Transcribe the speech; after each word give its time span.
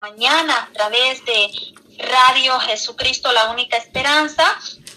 mañana 0.00 0.54
a 0.54 0.72
través 0.72 1.24
de 1.24 1.50
Radio 1.98 2.60
Jesucristo, 2.60 3.32
la 3.32 3.50
única 3.50 3.76
esperanza, 3.76 4.44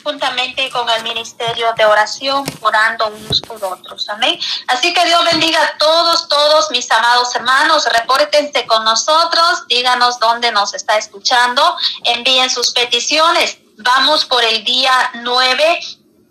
juntamente 0.04 0.70
con 0.70 0.88
el 0.90 1.02
Ministerio 1.02 1.74
de 1.76 1.86
Oración, 1.86 2.44
orando 2.62 3.08
unos 3.08 3.42
por 3.42 3.64
otros. 3.64 4.08
Amén. 4.10 4.40
Así 4.68 4.94
que 4.94 5.04
Dios 5.06 5.26
bendiga 5.26 5.60
a 5.60 5.78
todos, 5.80 6.28
todos 6.28 6.70
mis 6.70 6.90
amados 6.92 7.34
hermanos. 7.34 7.88
Repórtense 7.92 8.68
con 8.68 8.84
nosotros, 8.84 9.66
díganos 9.68 10.20
dónde 10.20 10.52
nos 10.52 10.76
está 10.76 10.98
escuchando, 10.98 11.76
envíen 12.04 12.52
sus 12.52 12.72
peticiones. 12.72 13.58
Vamos 13.78 14.26
por 14.26 14.44
el 14.44 14.64
día 14.64 14.94
9 15.16 15.80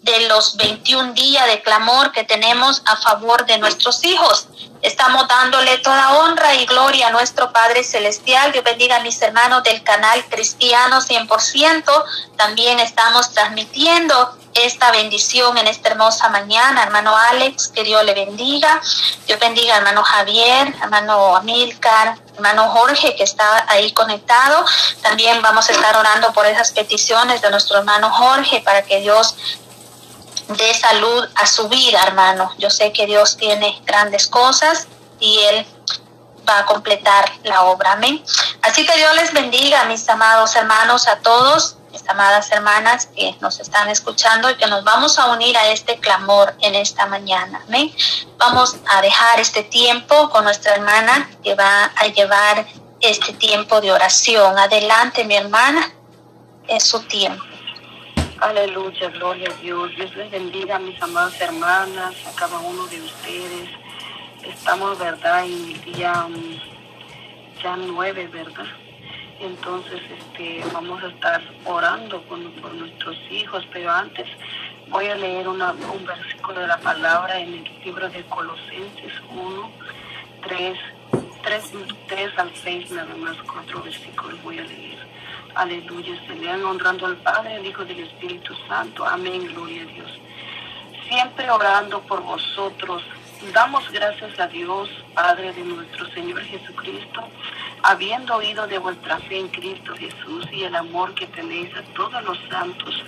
de 0.03 0.29
los 0.29 0.57
21 0.57 1.13
días 1.15 1.47
de 1.49 1.61
clamor 1.63 2.13
que 2.13 2.23
tenemos 2.23 2.83
a 2.87 2.97
favor 2.97 3.45
de 3.47 3.59
nuestros 3.59 4.05
hijos. 4.05 4.47
Estamos 4.83 5.29
dándole 5.29 5.77
toda 5.79 6.19
honra 6.19 6.55
y 6.55 6.65
gloria 6.65 7.09
a 7.09 7.11
nuestro 7.11 7.53
Padre 7.53 7.85
Celestial. 7.85 8.51
Dios 8.51 8.65
bendiga 8.65 8.97
a 8.97 9.01
mis 9.01 9.21
hermanos 9.21 9.63
del 9.63 9.83
canal 9.83 10.25
Cristiano 10.31 11.03
100%. 11.03 12.05
También 12.37 12.81
estamos 12.81 13.31
transmitiendo 13.33 14.39
esta 14.55 14.91
bendición 14.91 15.59
en 15.59 15.67
esta 15.67 15.91
hermosa 15.91 16.31
mañana. 16.31 16.83
Hermano 16.83 17.15
Alex, 17.15 17.69
que 17.69 17.85
Dios 17.85 18.03
le 18.05 18.15
bendiga. 18.15 18.81
Dios 19.27 19.39
bendiga 19.39 19.77
hermano 19.77 20.03
Javier, 20.03 20.75
hermano 20.83 21.37
Amilcar, 21.37 22.17
hermano 22.35 22.71
Jorge, 22.71 23.15
que 23.17 23.25
está 23.25 23.67
ahí 23.69 23.93
conectado. 23.93 24.65
También 25.03 25.43
vamos 25.43 25.69
a 25.69 25.73
estar 25.73 25.95
orando 25.95 26.33
por 26.33 26.47
esas 26.47 26.71
peticiones 26.73 27.43
de 27.43 27.51
nuestro 27.51 27.79
hermano 27.79 28.11
Jorge 28.11 28.63
para 28.65 28.83
que 28.83 29.01
Dios 29.01 29.37
de 30.57 30.75
salud 30.75 31.29
a 31.37 31.47
su 31.47 31.69
vida, 31.69 32.03
hermano. 32.03 32.53
Yo 32.59 32.71
sé 32.71 32.93
que 32.93 33.07
Dios 33.07 33.37
tiene 33.37 33.81
grandes 33.85 34.27
cosas 34.27 34.89
y 35.19 35.39
Él 35.39 35.67
va 36.49 36.61
a 36.61 36.67
completar 36.67 37.31
la 37.45 37.63
obra. 37.65 37.93
Amén. 37.93 38.23
Así 38.63 38.85
que 38.85 38.97
Dios 38.97 39.15
les 39.15 39.33
bendiga, 39.33 39.85
mis 39.85 40.09
amados 40.09 40.55
hermanos, 40.57 41.07
a 41.07 41.19
todos, 41.21 41.77
mis 41.93 42.09
amadas 42.09 42.51
hermanas 42.51 43.07
que 43.15 43.37
nos 43.41 43.61
están 43.61 43.89
escuchando 43.89 44.51
y 44.51 44.57
que 44.57 44.67
nos 44.67 44.83
vamos 44.85 45.19
a 45.19 45.27
unir 45.27 45.57
a 45.57 45.69
este 45.69 45.99
clamor 45.99 46.55
en 46.61 46.75
esta 46.75 47.07
mañana. 47.07 47.63
Amén. 47.67 47.95
Vamos 48.37 48.77
a 48.89 49.01
dejar 49.03 49.39
este 49.41 49.63
tiempo 49.63 50.31
con 50.31 50.45
nuestra 50.45 50.75
hermana 50.75 51.31
que 51.45 51.55
va 51.55 51.91
a 51.97 52.07
llevar 52.07 52.67
este 53.01 53.33
tiempo 53.35 53.81
de 53.81 53.93
oración. 53.93 54.59
Adelante, 54.59 55.25
mi 55.25 55.37
hermana. 55.37 55.93
Es 56.69 56.85
su 56.85 57.01
tiempo. 57.03 57.50
Aleluya, 58.41 59.11
gloria 59.11 59.51
a 59.51 59.55
Dios. 59.61 59.95
Dios 59.97 60.17
les 60.17 60.31
bendiga 60.31 60.79
mis 60.79 61.01
amadas 61.03 61.39
hermanas, 61.43 62.15
a 62.27 62.35
cada 62.35 62.59
uno 62.59 62.87
de 62.87 63.03
ustedes. 63.03 63.69
Estamos, 64.43 64.99
¿verdad?, 64.99 65.45
en 65.45 65.53
el 65.53 65.81
día 65.83 66.25
um, 66.25 66.59
ya 67.63 67.77
nueve, 67.77 68.27
¿verdad? 68.33 68.65
Entonces, 69.41 70.01
este, 70.19 70.65
vamos 70.73 71.03
a 71.05 71.09
estar 71.09 71.43
orando 71.67 72.23
por, 72.23 72.39
nuestros 72.39 73.19
hijos, 73.31 73.63
pero 73.75 73.91
antes 73.91 74.27
voy 74.89 75.07
a 75.09 75.17
leer 75.17 75.47
un 75.47 75.59
versículo 76.07 76.63
de 76.63 76.67
la 76.67 76.79
palabra 76.79 77.39
en 77.39 77.53
el 77.53 77.81
libro 77.85 78.09
de 78.09 78.25
Colosenses 78.25 79.13
1, 79.29 79.71
3, 80.49 80.79
3, 81.43 81.73
3 82.09 82.39
al 82.39 82.51
6, 82.55 82.91
nada 82.93 83.15
más, 83.17 83.37
cuatro 83.43 83.83
versículos 83.83 84.43
voy 84.43 84.61
a 84.61 84.63
leer. 84.63 85.10
Aleluya. 85.55 86.15
Se 86.27 86.35
lean 86.35 86.65
honrando 86.65 87.07
al 87.07 87.17
Padre, 87.19 87.57
al 87.57 87.67
Hijo 87.67 87.85
del 87.85 88.01
Espíritu 88.01 88.55
Santo. 88.69 89.05
Amén. 89.05 89.47
Gloria 89.47 89.83
a 89.83 89.87
Dios. 89.87 90.11
Siempre 91.09 91.51
orando 91.51 92.01
por 92.03 92.23
vosotros. 92.23 93.03
Damos 93.55 93.91
gracias 93.91 94.39
a 94.39 94.47
Dios, 94.49 94.91
Padre 95.15 95.55
de 95.55 95.65
nuestro 95.65 96.07
Señor 96.11 96.43
Jesucristo, 96.43 97.27
habiendo 97.83 98.37
oído 98.37 98.67
de 98.67 98.79
vuestra 98.79 99.19
fe 99.21 99.39
en 99.39 99.49
Cristo 99.49 99.95
Jesús 99.97 100.47
y 100.53 100.65
el 100.65 100.77
amor 100.77 101.15
que 101.15 101.27
tenéis 101.27 101.75
a 101.75 101.83
todos 101.95 102.23
los 102.23 102.39
santos, 102.51 103.03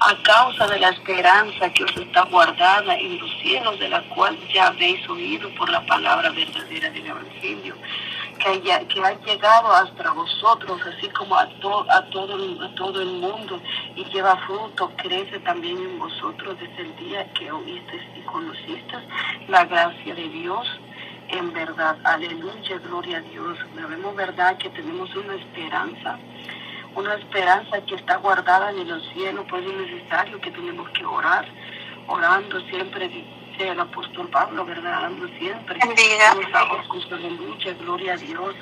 a 0.00 0.22
causa 0.22 0.68
de 0.68 0.78
la 0.78 0.90
esperanza 0.90 1.68
que 1.70 1.82
os 1.82 1.96
está 1.96 2.22
guardada 2.26 2.94
en 2.94 3.18
los 3.18 3.30
cielos, 3.40 3.76
de 3.80 3.88
la 3.88 4.02
cual 4.02 4.38
ya 4.54 4.68
habéis 4.68 5.06
oído 5.08 5.52
por 5.56 5.68
la 5.68 5.84
palabra 5.84 6.30
verdadera 6.30 6.88
del 6.88 7.06
Evangelio 7.06 7.74
que, 8.38 8.86
que 8.88 9.04
ha 9.04 9.12
llegado 9.24 9.72
hasta 9.72 10.12
vosotros, 10.12 10.80
así 10.86 11.08
como 11.10 11.36
a, 11.36 11.46
to, 11.60 11.86
a, 11.90 12.02
todo, 12.10 12.64
a 12.64 12.74
todo 12.74 13.00
el 13.00 13.12
mundo, 13.20 13.60
y 13.94 14.04
lleva 14.06 14.36
fruto, 14.46 14.90
crece 14.96 15.38
también 15.40 15.78
en 15.78 15.98
vosotros 15.98 16.56
desde 16.58 16.82
el 16.82 16.96
día 16.96 17.32
que 17.32 17.50
oísteis 17.50 18.02
y 18.16 18.20
conocisteis 18.22 19.02
la 19.48 19.64
gracia 19.64 20.14
de 20.14 20.28
Dios. 20.28 20.66
En 21.28 21.52
verdad, 21.52 21.96
aleluya, 22.04 22.78
gloria 22.84 23.18
a 23.18 23.20
Dios. 23.22 23.58
Sabemos 23.74 24.14
verdad 24.14 24.58
que 24.58 24.68
tenemos 24.70 25.14
una 25.16 25.34
esperanza, 25.34 26.18
una 26.94 27.14
esperanza 27.14 27.80
que 27.86 27.94
está 27.94 28.16
guardada 28.16 28.70
en 28.70 28.86
los 28.86 29.02
cielos, 29.14 29.46
pues 29.48 29.64
es 29.64 29.72
necesario 29.72 30.40
que 30.40 30.50
tenemos 30.50 30.88
que 30.90 31.04
orar, 31.04 31.46
orando 32.06 32.60
siempre 32.68 33.08
el 33.58 33.80
apóstol 33.80 34.28
Pablo, 34.28 34.64
¿verdad? 34.64 35.02
Dando 35.02 35.28
siempre. 35.38 35.78
Bendiga. 35.84 36.32
Aleluya, 37.10 37.74
gloria 37.80 38.14
a 38.14 38.16
Dios. 38.16 38.54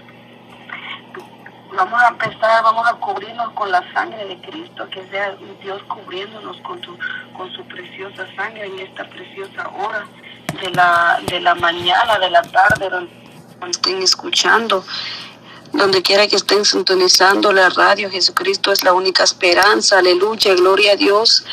Vamos 1.73 2.03
a 2.03 2.09
empezar, 2.09 2.63
vamos 2.65 2.87
a 2.89 2.95
cubrirnos 2.95 3.53
con 3.53 3.71
la 3.71 3.81
sangre 3.93 4.27
de 4.27 4.41
Cristo, 4.41 4.89
que 4.91 5.07
sea 5.09 5.37
Dios 5.63 5.81
cubriéndonos 5.85 6.57
con 6.63 6.83
su, 6.83 6.99
con 7.37 7.51
su 7.53 7.65
preciosa 7.69 8.27
sangre 8.35 8.67
en 8.67 8.81
esta 8.81 9.09
preciosa 9.09 9.69
hora 9.69 10.05
de 10.61 10.71
la, 10.71 11.21
de 11.27 11.41
la 11.41 11.55
mañana, 11.55 12.19
de 12.19 12.31
la 12.31 12.43
tarde, 12.43 12.91
donde 12.91 13.13
estén 13.71 14.03
escuchando 14.03 14.85
donde 15.73 16.03
quiera 16.03 16.27
que 16.27 16.37
estén 16.37 16.65
sintonizando 16.65 17.53
la 17.53 17.69
radio, 17.69 18.11
Jesucristo 18.11 18.73
es 18.73 18.83
la 18.83 18.93
única 18.93 19.23
esperanza, 19.23 19.99
aleluya, 19.99 20.55
gloria 20.55 20.93
a 20.93 20.97
Dios. 20.97 21.45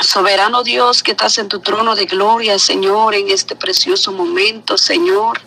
Soberano 0.00 0.62
Dios 0.62 1.02
que 1.02 1.12
estás 1.12 1.38
en 1.38 1.48
tu 1.48 1.60
trono 1.60 1.94
de 1.94 2.06
gloria, 2.06 2.58
Señor, 2.58 3.14
en 3.14 3.30
este 3.30 3.54
precioso 3.54 4.12
momento, 4.12 4.78
Señor. 4.78 5.40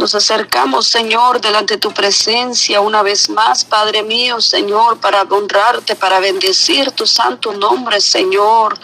Nos 0.00 0.14
acercamos, 0.14 0.86
Señor, 0.86 1.42
delante 1.42 1.74
de 1.74 1.78
tu 1.78 1.92
presencia 1.92 2.80
una 2.80 3.02
vez 3.02 3.28
más, 3.28 3.66
Padre 3.66 4.02
mío, 4.02 4.40
Señor, 4.40 4.98
para 4.98 5.24
honrarte, 5.24 5.94
para 5.94 6.20
bendecir 6.20 6.90
tu 6.92 7.06
santo 7.06 7.52
nombre, 7.52 8.00
Señor. 8.00 8.80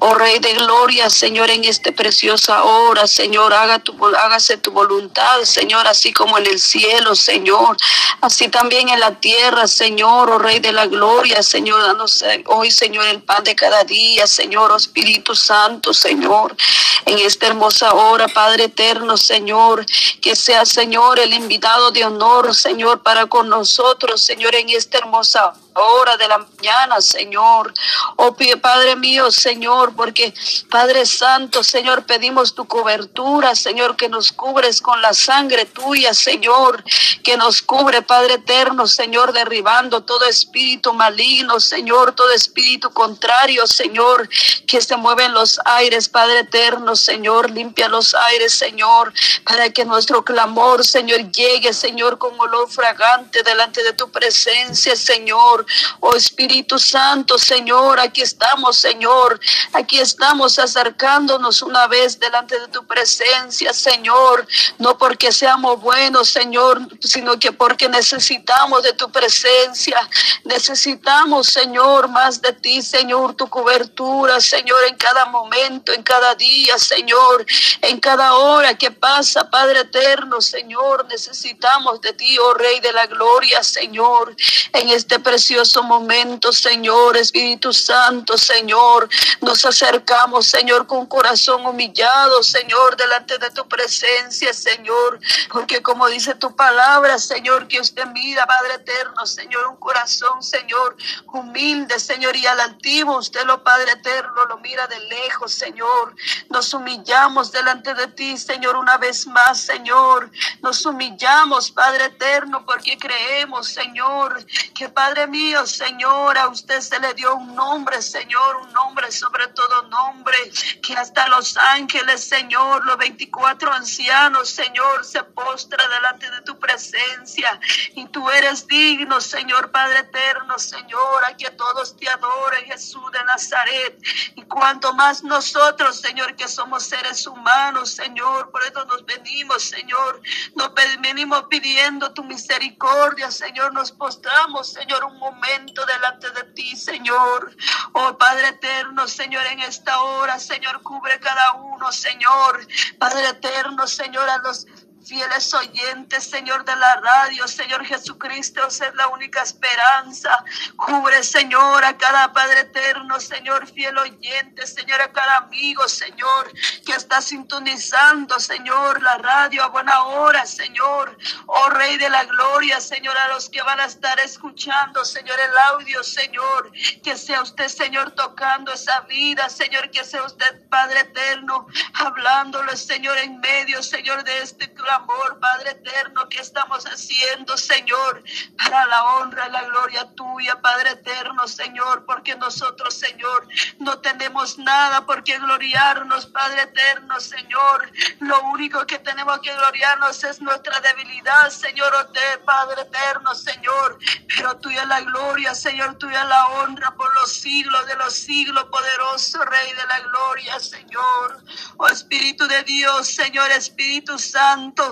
Oh 0.00 0.14
Rey 0.14 0.40
de 0.40 0.54
gloria, 0.54 1.08
Señor, 1.08 1.50
en 1.50 1.62
esta 1.62 1.92
preciosa 1.92 2.64
hora, 2.64 3.06
Señor, 3.06 3.54
haga 3.54 3.78
tu, 3.78 3.94
hágase 4.06 4.56
tu 4.56 4.72
voluntad, 4.72 5.42
Señor, 5.44 5.86
así 5.86 6.12
como 6.12 6.36
en 6.36 6.46
el 6.46 6.58
cielo, 6.58 7.14
Señor, 7.14 7.76
así 8.20 8.48
también 8.48 8.88
en 8.88 8.98
la 8.98 9.12
tierra, 9.20 9.68
Señor, 9.68 10.28
oh 10.30 10.38
Rey 10.38 10.58
de 10.58 10.72
la 10.72 10.88
gloria, 10.88 11.44
Señor, 11.44 11.80
danos 11.80 12.24
hoy, 12.46 12.72
Señor, 12.72 13.06
el 13.06 13.22
pan 13.22 13.44
de 13.44 13.54
cada 13.54 13.84
día, 13.84 14.26
Señor, 14.26 14.72
oh 14.72 14.76
Espíritu 14.76 15.36
Santo, 15.36 15.94
Señor, 15.94 16.56
en 17.04 17.20
esta 17.20 17.46
hermosa 17.46 17.94
hora, 17.94 18.26
Padre 18.26 18.64
eterno, 18.64 19.16
Señor, 19.16 19.86
que 20.20 20.34
sea, 20.34 20.55
Señor, 20.64 21.18
el 21.18 21.34
invitado 21.34 21.90
de 21.90 22.04
honor, 22.04 22.54
Señor, 22.54 23.02
para 23.02 23.26
con 23.26 23.48
nosotros, 23.48 24.22
Señor, 24.22 24.54
en 24.54 24.70
esta 24.70 24.98
hermosa 24.98 25.54
hora 25.76 26.16
de 26.16 26.28
la 26.28 26.38
mañana, 26.38 27.00
Señor. 27.00 27.72
Oh 28.16 28.36
Padre 28.60 28.96
mío, 28.96 29.30
Señor, 29.30 29.94
porque 29.94 30.32
Padre 30.70 31.06
Santo, 31.06 31.62
Señor, 31.62 32.04
pedimos 32.04 32.54
tu 32.54 32.66
cobertura, 32.66 33.54
Señor, 33.54 33.96
que 33.96 34.08
nos 34.08 34.32
cubres 34.32 34.80
con 34.80 35.00
la 35.02 35.12
sangre 35.12 35.66
tuya, 35.66 36.14
Señor, 36.14 36.82
que 37.22 37.36
nos 37.36 37.62
cubre, 37.62 38.02
Padre 38.02 38.34
eterno, 38.34 38.86
Señor, 38.86 39.32
derribando 39.32 40.02
todo 40.04 40.24
espíritu 40.26 40.92
maligno, 40.92 41.60
Señor, 41.60 42.12
todo 42.12 42.30
espíritu 42.32 42.90
contrario, 42.92 43.66
Señor, 43.66 44.28
que 44.66 44.80
se 44.80 44.96
mueve 44.96 45.24
en 45.24 45.34
los 45.34 45.60
aires, 45.64 46.08
Padre 46.08 46.40
eterno, 46.40 46.96
Señor, 46.96 47.50
limpia 47.50 47.88
los 47.88 48.14
aires, 48.14 48.52
Señor, 48.54 49.12
para 49.44 49.70
que 49.70 49.84
nuestro 49.84 50.24
clamor, 50.24 50.84
Señor, 50.84 51.30
llegue, 51.30 51.72
Señor, 51.72 52.18
con 52.18 52.38
olor 52.38 52.70
fragante 52.70 53.42
delante 53.42 53.82
de 53.82 53.92
tu 53.92 54.10
presencia, 54.10 54.96
Señor. 54.96 55.65
Oh 56.00 56.14
Espíritu 56.14 56.78
Santo, 56.78 57.38
Señor, 57.38 57.98
aquí 58.00 58.22
estamos, 58.22 58.78
Señor. 58.78 59.40
Aquí 59.72 59.98
estamos 59.98 60.58
acercándonos 60.58 61.62
una 61.62 61.86
vez 61.86 62.18
delante 62.18 62.58
de 62.58 62.68
tu 62.68 62.86
presencia, 62.86 63.72
Señor. 63.72 64.46
No 64.78 64.96
porque 64.96 65.32
seamos 65.32 65.80
buenos, 65.80 66.28
Señor, 66.30 66.80
sino 67.00 67.38
que 67.38 67.52
porque 67.52 67.88
necesitamos 67.88 68.82
de 68.82 68.92
tu 68.92 69.10
presencia. 69.10 69.98
Necesitamos, 70.44 71.48
Señor, 71.48 72.08
más 72.08 72.40
de 72.40 72.52
ti, 72.52 72.82
Señor, 72.82 73.34
tu 73.34 73.48
cobertura, 73.48 74.40
Señor, 74.40 74.84
en 74.84 74.96
cada 74.96 75.26
momento, 75.26 75.92
en 75.92 76.02
cada 76.02 76.34
día, 76.34 76.78
Señor, 76.78 77.44
en 77.82 77.98
cada 78.00 78.34
hora 78.34 78.76
que 78.76 78.90
pasa, 78.90 79.50
Padre 79.50 79.80
eterno, 79.80 80.40
Señor. 80.40 81.06
Necesitamos 81.08 82.00
de 82.00 82.12
ti, 82.12 82.38
oh 82.38 82.54
Rey 82.54 82.80
de 82.80 82.92
la 82.92 83.06
Gloria, 83.06 83.62
Señor, 83.62 84.34
en 84.72 84.88
este 84.90 85.18
precioso 85.18 85.55
precioso 85.56 85.82
momento, 85.82 86.52
Señor, 86.52 87.16
Espíritu 87.16 87.72
Santo, 87.72 88.36
Señor, 88.36 89.08
nos 89.40 89.64
acercamos, 89.64 90.50
Señor, 90.50 90.86
con 90.86 91.06
corazón 91.06 91.64
humillado, 91.64 92.42
Señor, 92.42 92.94
delante 92.94 93.38
de 93.38 93.50
tu 93.52 93.66
presencia, 93.66 94.52
Señor, 94.52 95.18
porque 95.50 95.80
como 95.80 96.08
dice 96.08 96.34
tu 96.34 96.54
palabra, 96.54 97.18
Señor, 97.18 97.68
que 97.68 97.80
usted 97.80 98.04
mira, 98.08 98.46
Padre 98.46 98.74
eterno, 98.74 99.24
Señor, 99.24 99.66
un 99.68 99.76
corazón, 99.76 100.42
Señor, 100.42 100.94
humilde, 101.32 101.98
Señor, 101.98 102.36
y 102.36 102.46
al 102.46 102.60
altivo, 102.60 103.16
usted 103.16 103.46
lo, 103.46 103.64
Padre 103.64 103.92
eterno, 103.92 104.44
lo 104.44 104.58
mira 104.58 104.86
de 104.88 105.00
lejos, 105.00 105.54
Señor. 105.54 106.14
Nos 106.50 106.74
humillamos 106.74 107.50
delante 107.50 107.94
de 107.94 108.08
ti, 108.08 108.36
Señor, 108.36 108.76
una 108.76 108.98
vez 108.98 109.26
más, 109.26 109.58
Señor. 109.58 110.30
Nos 110.60 110.84
humillamos, 110.84 111.70
Padre 111.70 112.06
eterno, 112.06 112.66
porque 112.66 112.98
creemos, 112.98 113.68
Señor, 113.68 114.44
que 114.74 114.90
Padre 114.90 115.26
mío, 115.26 115.45
Señor, 115.46 116.36
a 116.36 116.48
usted 116.48 116.80
se 116.80 116.98
le 116.98 117.14
dio 117.14 117.36
un 117.36 117.54
nombre, 117.54 118.02
Señor, 118.02 118.56
un 118.56 118.72
nombre 118.72 119.12
sobre 119.12 119.46
todo 119.48 119.82
nombre, 119.82 120.36
que 120.82 120.94
hasta 120.94 121.28
los 121.28 121.56
ángeles, 121.56 122.28
Señor, 122.28 122.84
los 122.84 122.96
24 122.96 123.72
ancianos, 123.72 124.50
Señor, 124.50 125.04
se 125.04 125.22
postra 125.22 125.86
delante 125.88 126.30
de 126.30 126.40
tu 126.42 126.58
presencia. 126.58 127.60
Y 127.94 128.06
tú 128.08 128.28
eres 128.30 128.66
digno, 128.66 129.20
Señor, 129.20 129.70
Padre 129.70 130.00
eterno, 130.00 130.58
Señor, 130.58 131.24
a 131.24 131.36
que 131.36 131.50
todos 131.50 131.96
te 131.96 132.08
adoren, 132.08 132.64
Jesús 132.64 133.10
de 133.12 133.24
Nazaret. 133.24 133.98
Y 134.34 134.42
cuanto 134.42 134.92
más 134.94 135.22
nosotros, 135.22 136.00
Señor, 136.00 136.34
que 136.34 136.48
somos 136.48 136.84
seres 136.84 137.26
humanos, 137.26 137.92
Señor, 137.92 138.50
por 138.50 138.62
eso 138.64 138.84
nos 138.86 139.04
venimos, 139.04 139.62
Señor, 139.62 140.20
nos 140.54 140.72
venimos 140.74 141.44
pidiendo 141.48 142.12
tu 142.12 142.24
misericordia, 142.24 143.30
Señor, 143.30 143.72
nos 143.72 143.92
postramos, 143.92 144.72
Señor, 144.72 145.04
un 145.04 145.18
momento 145.26 145.84
delante 145.84 146.30
de 146.30 146.44
ti, 146.52 146.76
Señor. 146.76 147.56
Oh 147.92 148.16
Padre 148.16 148.48
eterno, 148.48 149.08
Señor, 149.08 149.44
en 149.46 149.60
esta 149.60 150.00
hora, 150.00 150.38
Señor, 150.38 150.82
cubre 150.82 151.18
cada 151.20 151.54
uno, 151.54 151.90
Señor. 151.90 152.66
Padre 152.98 153.28
eterno, 153.28 153.86
Señor, 153.86 154.28
a 154.28 154.38
los 154.38 154.66
fieles 155.06 155.54
oyentes, 155.54 156.24
Señor 156.24 156.64
de 156.64 156.74
la 156.74 156.96
radio, 156.96 157.46
Señor 157.46 157.84
Jesucristo, 157.84 158.66
es 158.66 158.82
la 158.94 159.08
única 159.08 159.42
esperanza. 159.42 160.44
Cubre, 160.76 161.22
Señor, 161.22 161.84
a 161.84 161.96
cada 161.96 162.32
Padre 162.32 162.60
eterno, 162.60 163.20
Señor, 163.20 163.66
fiel 163.68 163.96
oyente, 163.96 164.66
Señor, 164.66 165.00
a 165.00 165.12
cada 165.12 165.36
amigo, 165.38 165.88
Señor, 165.88 166.52
que 166.84 166.92
está 166.92 167.20
sintonizando, 167.20 168.38
Señor, 168.40 169.00
la 169.02 169.18
radio 169.18 169.64
a 169.64 169.68
buena 169.68 170.02
hora, 170.02 170.44
Señor. 170.44 171.16
Oh 171.46 171.68
Rey 171.70 171.96
de 171.98 172.10
la 172.10 172.24
Gloria, 172.24 172.80
Señor, 172.80 173.16
a 173.16 173.28
los 173.28 173.48
que 173.48 173.62
van 173.62 173.80
a 173.80 173.84
estar 173.84 174.18
escuchando, 174.20 175.04
Señor, 175.04 175.38
el 175.38 175.58
audio, 175.72 176.02
Señor, 176.02 176.72
que 177.02 177.16
sea 177.16 177.42
usted, 177.42 177.68
Señor, 177.68 178.10
tocando 178.12 178.72
esa 178.72 179.00
vida, 179.02 179.48
Señor, 179.48 179.90
que 179.90 180.04
sea 180.04 180.24
usted, 180.24 180.68
Padre 180.68 181.00
eterno, 181.00 181.66
hablándole, 181.94 182.76
Señor, 182.76 183.16
en 183.18 183.38
medio, 183.40 183.82
Señor, 183.82 184.24
de 184.24 184.42
este 184.42 184.72
amor, 184.96 185.38
Padre 185.40 185.70
eterno, 185.70 186.28
que 186.28 186.40
estamos 186.40 186.84
haciendo, 186.84 187.56
Señor, 187.56 188.22
para 188.56 188.86
la 188.86 189.04
honra 189.04 189.46
y 189.48 189.52
la 189.52 189.62
gloria 189.64 190.08
tuya, 190.14 190.60
Padre 190.60 190.90
eterno, 190.90 191.46
Señor, 191.46 192.04
porque 192.04 192.34
nosotros, 192.36 192.94
Señor, 192.94 193.46
no 193.78 193.98
tenemos 194.00 194.58
nada 194.58 195.04
por 195.06 195.22
qué 195.22 195.38
gloriarnos, 195.38 196.26
Padre 196.26 196.62
eterno, 196.62 197.20
Señor. 197.20 197.90
Lo 198.20 198.42
único 198.50 198.86
que 198.86 198.98
tenemos 198.98 199.40
que 199.40 199.54
gloriarnos 199.54 200.24
es 200.24 200.40
nuestra 200.40 200.80
debilidad, 200.80 201.50
Señor, 201.50 201.92
oh, 201.94 202.44
Padre 202.44 202.82
eterno, 202.82 203.34
Señor. 203.34 203.98
Pero 204.34 204.56
tuya 204.58 204.84
la 204.86 205.00
gloria, 205.00 205.54
Señor, 205.54 205.96
tuya 205.98 206.24
la 206.24 206.46
honra 206.48 206.94
por 206.96 207.12
los 207.14 207.32
siglos 207.32 207.86
de 207.86 207.96
los 207.96 208.14
siglos, 208.14 208.64
poderoso 208.64 209.44
Rey 209.44 209.72
de 209.72 209.86
la 209.86 210.00
gloria, 210.00 210.58
Señor. 210.60 211.44
Oh 211.78 211.88
Espíritu 211.88 212.46
de 212.46 212.62
Dios, 212.64 213.08
Señor, 213.08 213.50
Espíritu 213.50 214.18
Santo. 214.18 214.85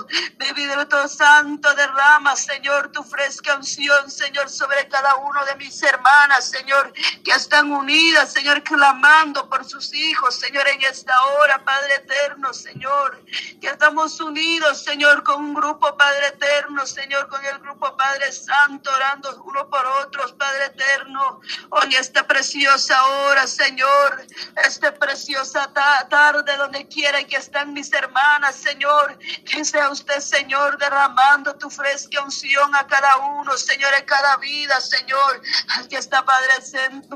Santo, 0.84 1.08
Santo, 1.08 1.74
derrama, 1.74 2.36
Señor, 2.36 2.92
tu 2.92 3.02
fresca 3.02 3.56
unción, 3.56 4.10
Señor, 4.10 4.50
sobre 4.50 4.86
cada 4.88 5.14
uno 5.16 5.44
de 5.46 5.54
mis 5.56 5.82
hermanas, 5.82 6.50
Señor, 6.50 6.92
que 7.24 7.30
están 7.30 7.72
unidas, 7.72 8.32
Señor, 8.32 8.62
clamando 8.62 9.48
por 9.48 9.64
sus 9.64 9.94
hijos, 9.94 10.34
Señor, 10.34 10.66
en 10.68 10.82
esta 10.82 11.14
hora, 11.24 11.64
Padre 11.64 11.94
eterno, 11.96 12.52
Señor, 12.52 13.24
que 13.60 13.68
estamos 13.68 14.20
unidos, 14.20 14.82
Señor, 14.84 15.22
con 15.22 15.42
un 15.42 15.54
grupo, 15.54 15.96
Padre 15.96 16.28
eterno, 16.28 16.84
Señor, 16.86 17.28
con 17.28 17.44
el 17.44 17.58
grupo 17.60 17.96
Padre 17.96 18.30
Santo, 18.30 18.90
orando 18.92 19.42
uno 19.44 19.68
por 19.70 19.86
otros, 19.86 20.32
Padre 20.34 20.66
eterno, 20.66 21.40
en 21.82 21.92
esta 21.92 22.26
preciosa 22.26 23.04
hora, 23.06 23.46
Señor, 23.46 24.26
esta 24.64 24.94
preciosa 24.94 25.72
tarde, 25.72 26.56
donde 26.56 26.86
quiera 26.88 27.24
que 27.24 27.36
están 27.36 27.72
mis 27.72 27.92
hermanas, 27.92 28.56
Señor, 28.56 29.18
que 29.44 29.64
usted, 29.90 30.20
Señor, 30.20 30.78
derramando 30.78 31.54
tu 31.56 31.70
fresca 31.70 32.22
unción 32.22 32.74
a 32.74 32.86
cada 32.86 33.16
uno, 33.16 33.56
Señor, 33.56 33.92
en 33.94 34.04
cada 34.04 34.36
vida, 34.36 34.80
Señor, 34.80 35.42
al 35.76 35.88
que 35.88 35.96
está 35.96 36.24
Padre 36.24 36.54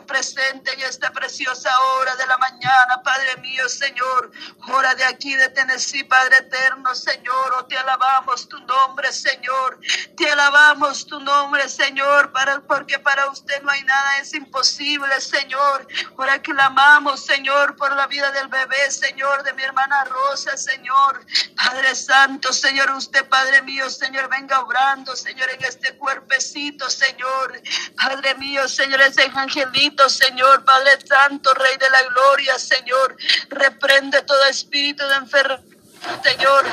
presente 0.07 0.73
en 0.75 0.81
esta 0.81 1.11
preciosa 1.11 1.71
hora 1.81 2.15
de 2.17 2.27
la 2.27 2.37
mañana, 2.39 3.03
Padre 3.05 3.37
mío, 3.39 3.69
Señor, 3.69 4.31
hora 4.69 4.95
de 4.95 5.05
aquí 5.05 5.35
de 5.35 5.49
Tennessee, 5.51 6.05
Padre 6.05 6.39
eterno, 6.39 6.95
Señor, 6.95 7.55
oh, 7.59 7.65
te 7.67 7.77
alabamos 7.77 8.49
tu 8.49 8.59
nombre, 8.61 9.13
Señor, 9.13 9.79
te 10.17 10.31
alabamos 10.31 11.07
tu 11.07 11.21
nombre, 11.21 11.69
Señor, 11.69 12.33
para, 12.33 12.61
porque 12.61 12.99
para 12.99 13.31
usted 13.31 13.63
no 13.63 13.71
hay 13.71 13.83
nada, 13.85 14.19
es 14.19 14.35
imposible, 14.35 15.21
Señor, 15.21 15.87
ahora 16.17 16.41
clamamos, 16.43 17.25
Señor, 17.25 17.77
por 17.77 17.95
la 17.95 18.07
vida 18.07 18.31
del 18.33 18.49
bebé, 18.49 18.91
Señor, 18.91 19.43
de 19.43 19.53
mi 19.55 19.63
hermana 19.63 20.05
Rosa, 20.05 20.57
Señor, 20.57 21.25
Padre 21.57 21.95
Santo, 21.95 22.53
Señor, 22.59 22.91
usted, 22.91 23.25
Padre 23.29 23.63
mío, 23.63 23.89
Señor, 23.89 24.29
venga 24.29 24.61
obrando, 24.61 25.15
Señor, 25.17 25.49
en 25.51 25.65
este 25.65 25.97
cuerpecito, 25.97 26.91
Señor. 26.91 27.61
Padre 27.97 28.35
mío, 28.35 28.69
Señor, 28.69 29.01
ese 29.01 29.31
angelito, 29.35 30.09
Señor, 30.09 30.65
Padre 30.65 30.99
Santo, 31.07 31.55
Rey 31.55 31.77
de 31.79 31.91
la 31.91 32.03
Gloria, 32.03 32.59
Señor. 32.59 33.17
Reprende 33.49 34.23
todo 34.23 34.45
espíritu 34.47 35.07
de 35.07 35.15
enfermedad 35.15 35.78
Señor, 36.23 36.65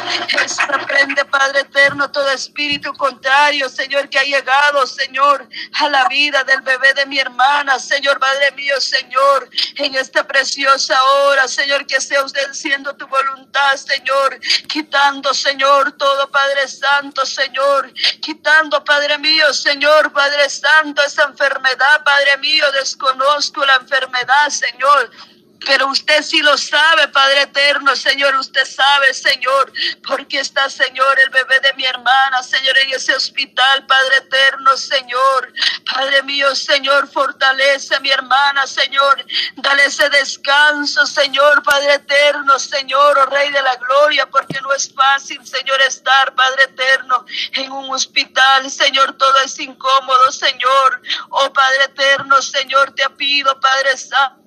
reprende, 0.67 1.25
Padre 1.25 1.61
eterno, 1.61 2.11
todo 2.11 2.29
espíritu 2.29 2.93
contrario, 2.93 3.69
Señor, 3.69 4.09
que 4.09 4.19
ha 4.19 4.23
llegado, 4.23 4.85
Señor, 4.85 5.47
a 5.73 5.89
la 5.89 6.07
vida 6.07 6.43
del 6.43 6.61
bebé 6.61 6.93
de 6.93 7.05
mi 7.05 7.19
hermana, 7.19 7.79
Señor, 7.79 8.19
Padre 8.19 8.51
mío, 8.51 8.79
Señor, 8.79 9.49
en 9.75 9.95
esta 9.95 10.25
preciosa 10.25 11.01
hora, 11.03 11.47
Señor, 11.47 11.85
que 11.85 11.99
sea 11.99 12.23
usted 12.23 12.53
siendo 12.53 12.95
tu 12.95 13.07
voluntad, 13.07 13.75
Señor, 13.75 14.39
quitando, 14.67 15.33
Señor, 15.33 15.91
todo, 15.93 16.29
Padre 16.29 16.67
Santo, 16.67 17.25
Señor, 17.25 17.91
quitando, 18.21 18.83
Padre 18.83 19.17
mío, 19.17 19.53
Señor, 19.53 20.11
Padre 20.13 20.49
Santo, 20.49 21.01
esa 21.03 21.23
enfermedad, 21.23 22.03
Padre 22.03 22.37
mío, 22.37 22.65
desconozco 22.73 23.65
la 23.65 23.75
enfermedad, 23.75 24.49
Señor 24.49 25.11
pero 25.65 25.87
usted 25.87 26.21
sí 26.21 26.41
lo 26.41 26.57
sabe, 26.57 27.07
Padre 27.07 27.41
eterno, 27.41 27.95
Señor, 27.95 28.35
usted 28.35 28.65
sabe, 28.65 29.13
Señor, 29.13 29.71
porque 30.07 30.39
está, 30.39 30.69
Señor, 30.69 31.19
el 31.23 31.29
bebé 31.31 31.59
de 31.61 31.73
mi 31.73 31.85
hermana, 31.85 32.43
Señor, 32.43 32.77
en 32.79 32.91
ese 32.91 33.15
hospital, 33.15 33.85
Padre 33.85 34.15
eterno, 34.17 34.77
Señor. 34.77 35.53
Padre 35.91 36.21
mío, 36.23 36.55
Señor, 36.55 37.07
fortalece 37.07 37.95
a 37.95 37.99
mi 37.99 38.09
hermana, 38.09 38.67
Señor. 38.67 39.25
Dale 39.55 39.85
ese 39.85 40.09
descanso, 40.09 41.05
Señor, 41.05 41.63
Padre 41.63 41.95
eterno, 41.95 42.59
Señor, 42.59 43.17
oh 43.17 43.25
Rey 43.25 43.51
de 43.51 43.61
la 43.61 43.75
Gloria, 43.75 44.29
porque 44.29 44.61
no 44.61 44.71
es 44.73 44.93
fácil, 44.93 45.45
Señor, 45.45 45.81
estar, 45.81 46.35
Padre 46.35 46.63
eterno, 46.65 47.25
en 47.53 47.71
un 47.71 47.93
hospital, 47.93 48.69
Señor, 48.69 49.13
todo 49.17 49.37
es 49.43 49.59
incómodo, 49.59 50.31
Señor. 50.31 51.01
Oh 51.29 51.51
Padre 51.51 51.85
eterno, 51.85 52.41
Señor, 52.41 52.93
te 52.93 53.09
pido, 53.11 53.59
Padre 53.59 53.97
Santo 53.97 54.44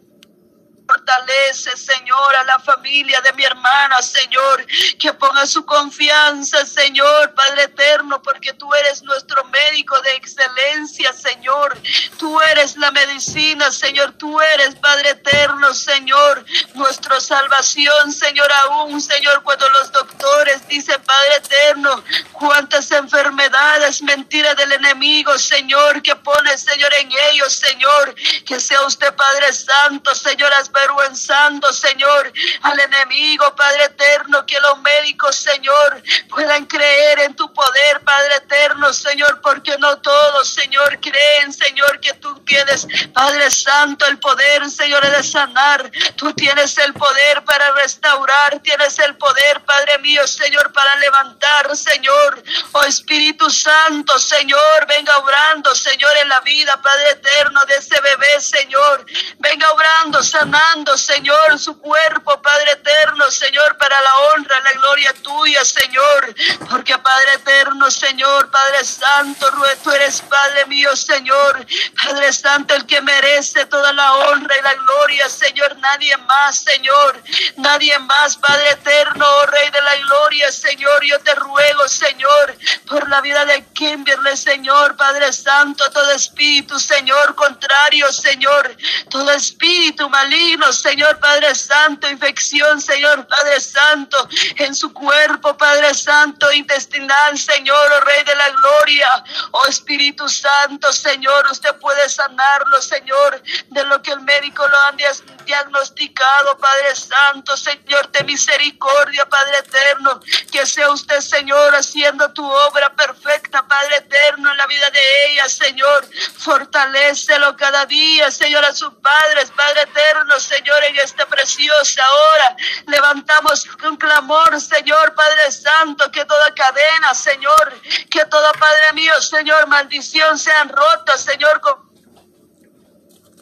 Fortalece, 0.88 1.76
Señor, 1.76 2.36
a 2.36 2.44
la 2.44 2.58
familia 2.60 3.20
de 3.20 3.34
mi 3.34 3.44
hermana, 3.44 4.00
Señor, 4.00 4.64
que 4.98 5.12
ponga 5.12 5.46
su 5.46 5.66
confianza, 5.66 6.64
Señor, 6.64 7.34
Padre 7.34 7.64
eterno, 7.64 8.22
porque 8.22 8.54
tú 8.54 8.72
eres 8.72 9.02
nuestro 9.02 9.44
médico 9.44 10.00
de 10.00 10.12
excelencia, 10.14 11.12
Señor. 11.12 11.78
Tú 12.18 12.40
eres 12.40 12.78
la 12.78 12.90
medicina, 12.90 13.70
Señor. 13.70 14.12
Tú 14.12 14.40
eres, 14.40 14.76
Padre 14.76 15.10
eterno, 15.10 15.74
Señor, 15.74 16.46
nuestra 16.72 17.20
salvación, 17.20 18.10
Señor, 18.10 18.50
aún, 18.64 18.98
Señor, 19.02 19.42
cuando 19.42 19.68
los 19.68 19.92
doctores 19.92 20.66
dicen, 20.68 21.02
Padre 21.02 21.36
eterno, 21.36 22.02
cuántas 22.32 22.90
enfermedades, 22.92 24.00
mentiras 24.00 24.56
del 24.56 24.72
enemigo, 24.72 25.38
Señor, 25.38 26.00
que 26.00 26.16
pone, 26.16 26.56
Señor, 26.56 26.94
en 26.94 27.10
ellos, 27.30 27.52
Señor, 27.52 28.14
que 28.46 28.58
sea 28.58 28.80
usted, 28.86 29.14
Padre 29.14 29.52
Santo, 29.52 30.14
Señor, 30.14 30.50
desvergüenzando, 30.78 31.72
Señor, 31.72 32.32
al 32.62 32.80
enemigo, 32.80 33.54
Padre 33.56 33.84
eterno, 33.84 34.44
que 34.46 34.58
los 34.60 34.80
médicos, 34.80 35.36
Señor, 35.36 36.02
puedan 36.28 36.66
creer 36.66 37.20
en 37.20 37.34
tu 37.34 37.52
poder, 37.52 38.00
Padre 38.04 38.36
eterno, 38.36 38.92
Señor, 38.92 39.40
porque 39.40 39.76
no 39.78 39.98
todos, 39.98 40.48
Señor, 40.48 40.98
creen, 41.00 41.52
Señor, 41.52 42.00
que 42.00 42.14
tú 42.14 42.34
tienes, 42.44 42.86
Padre 43.12 43.50
Santo, 43.50 44.06
el 44.06 44.18
poder, 44.18 44.70
Señor, 44.70 45.04
de 45.08 45.22
sanar. 45.22 45.90
Tú 46.16 46.32
tienes 46.32 46.76
el 46.78 46.92
poder 46.94 47.44
para 47.44 47.72
restaurar, 47.72 48.60
tienes 48.60 48.98
el 48.98 49.16
poder, 49.16 49.64
Padre 49.64 49.98
mío, 49.98 50.26
Señor, 50.26 50.72
para 50.72 50.96
levantar, 50.96 51.76
Señor. 51.76 52.42
Oh 52.72 52.84
Espíritu 52.84 53.50
Santo, 53.50 54.18
Señor, 54.18 54.86
venga 54.86 55.16
obrando, 55.18 55.74
Señor, 55.74 56.10
en 56.22 56.28
la 56.28 56.40
vida, 56.40 56.80
Padre 56.80 57.10
eterno, 57.10 57.60
de 57.66 57.74
ese 57.74 58.00
bebé, 58.00 58.40
Señor. 58.40 59.04
Venga 59.38 59.70
obrando, 59.72 60.22
Señor, 60.68 61.58
su 61.58 61.78
cuerpo, 61.80 62.42
Padre 62.42 62.72
eterno, 62.72 63.30
Señor, 63.30 63.78
para 63.78 63.98
la 64.02 64.16
honra, 64.16 64.60
la 64.60 64.72
gloria 64.72 65.14
tuya, 65.14 65.64
Señor. 65.64 66.34
Porque 66.68 66.98
Padre 66.98 67.34
eterno, 67.34 67.90
Señor, 67.90 68.50
Padre 68.50 68.84
Santo, 68.84 69.50
tú 69.82 69.90
eres 69.92 70.20
Padre 70.20 70.66
mío, 70.66 70.94
Señor. 70.94 71.66
Padre 72.04 72.32
Santo, 72.34 72.74
el 72.74 72.84
que 72.84 73.00
merece 73.00 73.64
toda 73.64 73.94
la 73.94 74.12
honra 74.14 74.58
y 74.58 74.62
la 74.62 74.74
gloria, 74.74 75.28
Señor. 75.30 75.74
Nadie 75.78 76.14
más, 76.18 76.60
Señor. 76.60 77.22
Nadie 77.56 77.98
más, 78.00 78.36
Padre 78.36 78.70
eterno, 78.72 79.24
oh 79.26 79.46
Rey 79.46 79.70
de 79.70 79.80
la 79.80 79.96
gloria, 79.96 80.52
Señor. 80.52 81.02
Yo 81.04 81.18
te 81.20 81.34
ruego, 81.34 81.88
Señor, 81.88 82.54
por 82.86 83.08
la 83.08 83.22
vida 83.22 83.46
de 83.46 83.64
Kimberly, 83.72 84.36
Señor, 84.36 84.96
Padre 84.96 85.32
Santo, 85.32 85.90
todo 85.90 86.10
espíritu, 86.12 86.78
Señor, 86.78 87.34
contrario, 87.34 88.12
Señor. 88.12 88.76
Todo 89.08 89.30
espíritu 89.30 90.08
maligno, 90.10 90.57
Señor, 90.72 91.18
Padre 91.18 91.54
Santo, 91.54 92.08
infección, 92.08 92.80
Señor, 92.80 93.26
Padre 93.26 93.60
Santo, 93.60 94.28
en 94.56 94.74
su 94.74 94.92
cuerpo, 94.92 95.56
Padre 95.56 95.94
Santo, 95.94 96.50
intestinal, 96.52 97.38
Señor, 97.38 97.92
oh 97.92 98.00
Rey 98.00 98.24
de 98.24 98.34
la 98.34 98.50
gloria, 98.50 99.24
oh 99.52 99.66
Espíritu 99.66 100.28
Santo, 100.28 100.92
Señor, 100.92 101.46
usted 101.50 101.74
puede 101.76 102.08
sanarlo, 102.08 102.80
Señor, 102.82 103.42
de 103.68 103.84
lo 103.84 104.02
que 104.02 104.12
el 104.12 104.20
médico 104.20 104.66
lo 104.66 104.76
han 104.84 104.96
diagnosticado, 105.44 106.58
Padre 106.58 106.94
Santo, 106.96 107.56
Señor, 107.56 108.10
de 108.10 108.24
misericordia, 108.24 109.26
Padre 109.28 109.58
eterno, 109.58 110.20
que 110.50 110.66
sea 110.66 110.90
usted, 110.90 111.20
Señor, 111.20 111.74
haciendo 111.74 112.32
tu 112.32 112.44
obra 112.44 112.94
perfecta, 112.94 113.66
Padre 113.66 113.96
eterno, 113.96 114.50
en 114.50 114.56
la 114.56 114.66
vida 114.66 114.90
de 114.90 115.32
ella, 115.32 115.48
Señor, 115.48 116.06
fortalecelo 116.38 117.56
cada 117.56 117.86
día, 117.86 118.30
Señor, 118.30 118.64
a 118.64 118.74
sus 118.74 118.92
padres, 118.94 119.50
Padre 119.56 119.82
eterno, 119.82 120.37
Señor, 120.40 120.84
en 120.84 120.96
esta 120.98 121.26
preciosa 121.26 122.02
hora, 122.10 122.56
levantamos 122.86 123.66
un 123.84 123.96
clamor, 123.96 124.60
Señor, 124.60 125.14
Padre 125.14 125.50
Santo, 125.50 126.10
que 126.10 126.24
toda 126.24 126.54
cadena, 126.54 127.14
Señor, 127.14 127.80
que 128.10 128.24
todo 128.26 128.52
Padre 128.52 128.92
mío, 128.94 129.20
Señor, 129.20 129.66
maldición 129.66 130.38
sean 130.38 130.68
rotas, 130.68 131.22
Señor, 131.22 131.60
con 131.60 131.87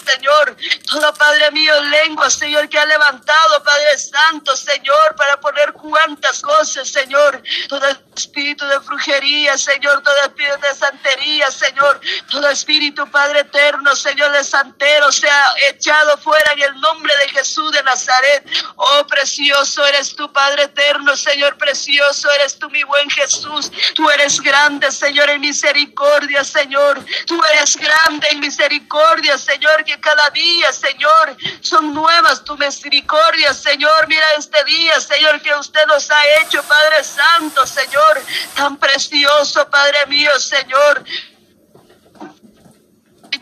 Señor. 0.07 0.57
Todo 0.91 1.15
Padre 1.15 1.51
mío, 1.51 1.75
lengua, 1.83 2.31
Señor, 2.31 2.69
que 2.69 2.79
ha 2.79 2.87
levantado, 2.87 3.63
Padre 3.63 3.99
Santo, 3.99 4.57
Señor, 4.57 5.15
para 5.17 5.39
poner 5.41 5.73
cuantas 5.73 6.41
cosas, 6.41 6.89
Señor. 6.89 7.43
Todo 7.69 7.87
espíritu 8.15 8.67
de 8.67 8.79
brujería, 8.79 9.59
Señor, 9.59 10.03
todo 10.03 10.17
espíritu 10.23 10.61
de 10.61 10.75
santería, 10.75 11.51
Señor. 11.51 12.01
Todo 12.31 12.49
espíritu, 12.49 13.07
Padre 13.11 13.41
eterno, 13.41 13.95
Señor, 13.97 14.31
de 14.33 14.45
santero, 14.45 15.11
sea 15.13 15.55
echado 15.69 16.17
fuera 16.19 16.53
en 16.53 16.63
el 16.63 16.81
nombre 16.81 17.13
de 17.17 17.29
Jesús 17.31 17.73
de 17.73 17.83
Nazaret. 17.83 18.47
Oh, 18.77 19.07
precioso 19.07 19.85
eres 19.87 20.15
tú, 20.15 20.33
Padre 20.33 20.65
eterno, 20.65 21.17
Señor, 21.17 21.57
precioso 21.57 22.31
eres 22.33 22.59
tú, 22.59 22.71
mi 22.71 22.83
buen 22.85 23.09
Jesús. 23.11 23.71
Tú 23.95 24.09
eres 24.11 24.41
grande, 24.41 24.91
Señor, 24.91 25.31
en 25.31 25.41
misericordia, 25.41 26.45
Señor. 26.45 27.05
Tú 27.27 27.41
eres 27.53 27.77
grande 27.77 28.27
en 28.31 28.41
misericordia, 28.41 29.39
Señor, 29.39 29.85
que 29.85 29.96
cada 30.01 30.31
día, 30.31 30.73
Señor, 30.73 31.37
son 31.61 31.93
nuevas 31.95 32.45
tu 32.45 32.57
misericordia, 32.57 33.53
Señor. 33.55 34.07
Mira 34.09 34.27
este 34.39 34.63
día, 34.65 35.01
Señor, 35.01 35.41
que 35.41 35.55
usted 35.55 35.85
nos 35.87 36.11
ha 36.11 36.41
hecho, 36.41 36.63
Padre 36.63 37.05
Santo, 37.05 37.67
Señor, 37.67 38.23
tan 38.55 38.77
precioso, 38.77 39.69
Padre 39.69 40.07
mío, 40.07 40.31
Señor. 40.39 41.05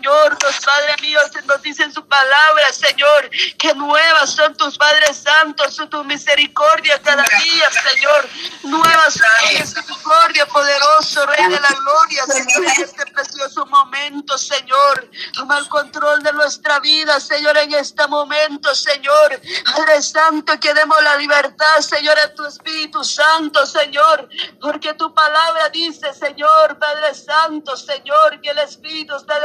Señor, 0.05 0.37
los 0.43 0.61
Padre 0.61 0.97
mío, 1.01 1.19
nos 1.47 1.63
dice 1.63 1.83
en 1.83 1.93
su 1.95 2.07
palabra, 2.07 2.73
Señor, 2.73 3.31
que 3.59 3.73
nuevas 3.75 4.35
son 4.35 4.55
tus 4.55 4.77
Padres 4.77 5.17
Santos, 5.17 5.75
son 5.75 5.89
tu 5.89 6.05
misericordia 6.05 7.01
cada 7.01 7.23
día, 7.23 7.71
Señor. 7.71 8.29
Nuevas 8.65 9.15
son 9.15 9.59
misericordia, 9.59 10.45
poderoso 10.45 11.25
Rey 11.25 11.45
de 11.49 11.59
la 11.59 11.69
gloria, 11.69 12.27
Señor, 12.27 12.65
en 12.65 12.85
este 12.85 13.07
precioso 13.07 13.65
momento, 13.65 14.37
Señor. 14.37 15.11
Toma 15.33 15.57
el 15.57 15.69
control 15.69 16.23
de 16.23 16.35
nuestra 16.35 16.81
vida, 16.81 17.19
Señor, 17.19 17.57
en 17.57 17.73
este 17.73 18.07
momento, 18.07 18.75
Señor. 18.75 19.41
Padre 19.65 20.03
Santo, 20.03 20.61
que 20.61 20.75
demos 20.75 21.03
la 21.03 21.17
libertad, 21.17 21.81
Señor, 21.81 22.19
a 22.19 22.35
tu 22.35 22.45
Espíritu 22.45 23.03
Santo, 23.03 23.65
Señor, 23.65 24.29
porque 24.61 24.93
tu 24.93 25.15
palabra 25.15 25.71
dice, 25.71 26.13
Señor, 26.13 26.79
Padre 26.79 27.15
Santo, 27.15 27.75
Señor, 27.75 28.39
que 28.43 28.51
el 28.51 28.59
Espíritu 28.59 29.17
está 29.17 29.41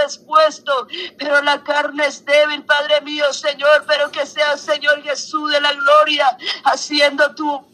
pero 1.18 1.42
la 1.42 1.64
carne 1.64 2.06
es 2.06 2.26
débil, 2.26 2.64
Padre 2.64 3.02
mío, 3.02 3.32
Señor, 3.34 3.86
pero 3.88 4.12
que 4.12 4.26
sea, 4.26 4.58
Señor 4.58 5.02
Jesús 5.04 5.52
de 5.52 5.62
la 5.62 5.74
gloria, 5.74 6.38
haciendo 6.66 7.34
tu 7.36 7.66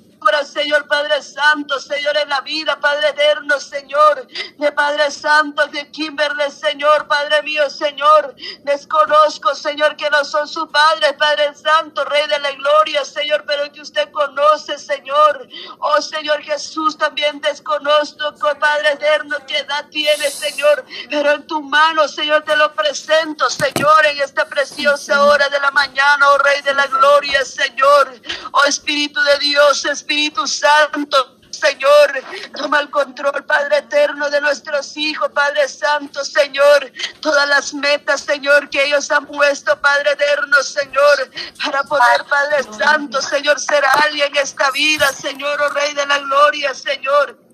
Señor 0.43 0.87
Padre 0.87 1.21
Santo, 1.21 1.79
Señor, 1.79 2.17
en 2.17 2.29
la 2.29 2.41
vida, 2.41 2.79
Padre 2.79 3.09
eterno, 3.09 3.59
Señor, 3.59 4.27
de 4.57 4.71
Padre 4.71 5.11
Santo, 5.11 5.67
de 5.67 5.89
Kimberly, 5.91 6.49
Señor, 6.49 7.07
Padre 7.07 7.43
mío, 7.43 7.69
Señor, 7.69 8.35
desconozco, 8.63 9.53
Señor, 9.53 9.95
que 9.95 10.09
no 10.09 10.25
son 10.25 10.47
sus 10.47 10.67
padres, 10.69 11.13
Padre 11.13 11.53
Santo, 11.53 12.03
Rey 12.05 12.27
de 12.27 12.39
la 12.39 12.51
gloria, 12.53 13.05
Señor, 13.05 13.43
pero 13.45 13.71
que 13.71 13.81
usted 13.81 14.09
conoce, 14.11 14.77
Señor. 14.79 15.47
Oh, 15.79 16.01
Señor 16.01 16.41
Jesús, 16.41 16.97
también 16.97 17.39
desconozco, 17.41 18.33
Padre 18.59 18.93
eterno, 18.93 19.37
qué 19.47 19.59
edad 19.59 19.87
tiene, 19.89 20.29
Señor, 20.31 20.85
pero 21.09 21.33
en 21.33 21.45
tu 21.45 21.61
mano, 21.61 22.07
Señor, 22.07 22.43
te 22.43 22.55
lo 22.55 22.73
presento, 22.73 23.49
Señor, 23.49 24.05
en 24.07 24.21
esta 24.21 24.45
preciosa 24.45 25.23
hora 25.23 25.47
de 25.49 25.59
la 25.59 25.71
mañana, 25.71 26.29
oh 26.31 26.37
Rey 26.39 26.61
de 26.63 26.73
la 26.73 26.87
gloria, 26.87 27.45
Señor. 27.45 28.19
Oh 28.51 28.63
Espíritu 28.65 29.21
de 29.21 29.37
Dios, 29.39 29.85
Espíritu 29.85 30.14
Espíritu 30.15 30.47
Santo. 30.47 31.31
Señor, 31.51 32.23
toma 32.55 32.79
el 32.81 32.89
control, 32.89 33.43
Padre 33.45 33.77
eterno, 33.77 34.29
de 34.29 34.41
nuestros 34.41 34.95
hijos, 34.97 35.29
Padre 35.33 35.67
Santo, 35.69 36.23
Señor, 36.23 36.91
todas 37.21 37.47
las 37.47 37.73
metas, 37.73 38.21
Señor, 38.21 38.69
que 38.69 38.83
ellos 38.83 39.09
han 39.09 39.25
puesto, 39.25 39.79
Padre 39.79 40.11
eterno, 40.11 40.61
Señor, 40.63 41.31
para 41.63 41.83
poder, 41.83 42.25
Padre 42.29 42.63
Santo, 42.77 43.21
Señor, 43.21 43.59
ser 43.59 43.83
alguien 44.03 44.27
en 44.35 44.43
esta 44.43 44.69
vida, 44.71 45.11
Señor, 45.13 45.61
oh 45.61 45.69
Rey 45.69 45.93
de 45.93 46.05
la 46.05 46.19
Gloria, 46.19 46.73
Señor. 46.73 47.44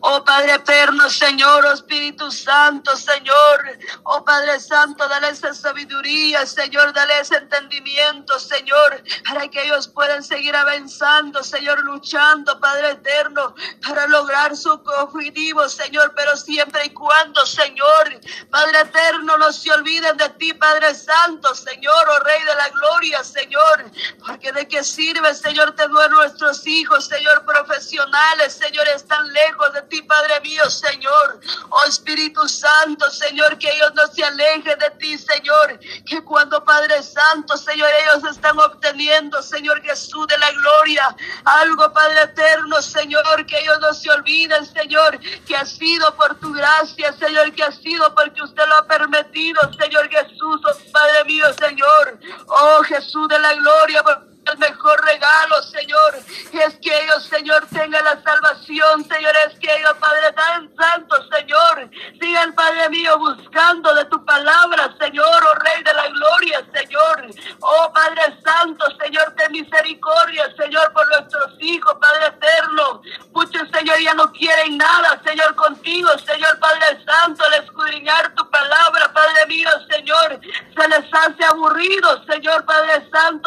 Oh 0.00 0.24
Padre 0.24 0.54
eterno, 0.54 1.10
Señor, 1.10 1.64
oh 1.66 1.72
Espíritu 1.72 2.30
Santo, 2.30 2.96
Señor. 2.96 3.78
Oh 4.04 4.24
Padre 4.24 4.58
Santo, 4.60 5.06
dale 5.08 5.28
esa 5.28 5.52
sabiduría, 5.54 6.46
Señor, 6.46 6.92
dale 6.92 7.20
ese 7.20 7.36
entendimiento, 7.36 8.38
Señor, 8.38 9.02
para 9.28 9.48
que 9.48 9.62
ellos 9.62 9.88
puedan 9.88 10.22
seguir 10.22 10.56
avanzando, 10.56 11.42
Señor, 11.42 11.80
luchando, 11.84 12.58
Padre 12.60 12.92
eterno, 12.92 13.54
para 13.86 14.06
lograr 14.06 14.56
su 14.56 14.70
objetivo, 14.70 15.68
Señor, 15.68 16.14
pero 16.16 16.36
siempre 16.36 16.86
y 16.86 16.90
cuando, 16.90 17.44
Señor, 17.44 18.20
Padre 18.50 18.80
eterno, 18.80 19.36
no 19.36 19.52
se 19.52 19.70
olviden 19.72 20.16
de 20.16 20.28
ti, 20.30 20.54
Padre 20.54 20.94
Santo, 20.94 21.54
Señor, 21.54 22.08
oh 22.08 22.24
Rey 22.24 22.42
de 22.44 22.54
la 22.54 22.68
gloria, 22.70 23.22
Señor, 23.22 23.90
porque 24.26 24.52
de 24.52 24.66
qué 24.66 24.82
sirve, 24.82 25.34
Señor, 25.34 25.74
tener 25.74 26.10
nuestros 26.10 26.66
hijos, 26.66 27.06
Señor, 27.06 27.44
profesionales, 27.44 28.54
Señor, 28.54 28.88
están 28.88 29.30
lejos 29.32 29.49
de 29.72 29.82
ti, 29.82 30.02
Padre 30.02 30.40
mío, 30.40 30.68
Señor. 30.70 31.40
Oh 31.68 31.84
Espíritu 31.86 32.48
Santo, 32.48 33.10
Señor, 33.10 33.58
que 33.58 33.68
ellos 33.68 33.92
no 33.94 34.06
se 34.08 34.24
alejen 34.24 34.78
de 34.78 34.90
ti, 34.98 35.18
Señor. 35.18 35.78
Que 36.06 36.22
cuando, 36.22 36.64
Padre 36.64 37.02
Santo, 37.02 37.56
Señor, 37.56 37.88
ellos 38.02 38.30
están 38.30 38.58
obteniendo, 38.58 39.42
Señor 39.42 39.80
Jesús, 39.82 40.26
de 40.26 40.38
la 40.38 40.50
gloria, 40.52 41.16
algo, 41.44 41.92
Padre 41.92 42.22
eterno, 42.22 42.80
Señor, 42.82 43.46
que 43.46 43.58
ellos 43.58 43.78
no 43.80 43.92
se 43.92 44.10
olviden, 44.10 44.64
Señor, 44.66 45.18
que 45.46 45.56
ha 45.56 45.64
sido 45.64 46.14
por 46.16 46.38
tu 46.38 46.52
gracia, 46.52 47.12
Señor, 47.12 47.52
que 47.52 47.62
ha 47.62 47.72
sido 47.72 48.14
porque 48.14 48.42
usted 48.42 48.66
lo 48.66 48.76
ha 48.76 48.86
permitido, 48.86 49.60
Señor 49.78 50.08
Jesús, 50.08 50.60
oh 50.64 50.92
Padre 50.92 51.24
mío, 51.24 51.46
Señor. 51.58 52.18
Oh 52.46 52.82
Jesús 52.84 53.28
de 53.28 53.38
la 53.38 53.54
gloria, 53.54 54.02
el 54.46 54.58
mejor 54.58 55.04
regalo, 55.04 55.62
Señor. 55.62 56.16
Es 56.52 56.74
que 56.80 57.02
ellos, 57.02 57.24
Señor, 57.24 57.66
tengan 57.72 58.04
la 58.04 58.20
salvación, 58.22 59.04
Señor. 59.04 59.32
Es 59.48 59.58
que 59.58 59.74
ellos, 59.74 59.94
Padre 60.00 60.32
tan 60.32 60.70
santo, 60.76 61.16
Señor, 61.30 61.90
sigan, 62.20 62.54
Padre 62.54 62.88
mío, 62.90 63.18
buscando 63.18 63.94
de 63.94 64.04
tu 64.06 64.24
palabra, 64.24 64.94
Señor, 64.98 65.26
oh 65.26 65.58
Rey 65.58 65.82
de 65.82 65.94
la 65.94 66.08
gloria, 66.08 66.64
Señor. 66.72 67.26
Oh 67.60 67.92
Padre 67.92 68.38
santo, 68.44 68.86
Señor, 69.02 69.34
ten 69.36 69.52
misericordia, 69.52 70.52
Señor, 70.56 70.92
por 70.92 71.06
nuestros 71.08 71.54
hijos, 71.60 71.94
Padre 72.00 72.26
eterno. 72.26 73.02
Muchos, 73.32 73.68
Señor, 73.72 73.98
ya 74.00 74.14
no 74.14 74.32
quieren 74.32 74.76
nada, 74.78 75.20
Señor, 75.24 75.54
contigo, 75.54 76.10
Señor, 76.26 76.58
Padre 76.58 77.04
santo, 77.04 77.44
el 77.46 77.64
escudriñar 77.64 78.34
tu 78.34 78.48
palabra, 78.50 79.12
Padre 79.12 79.46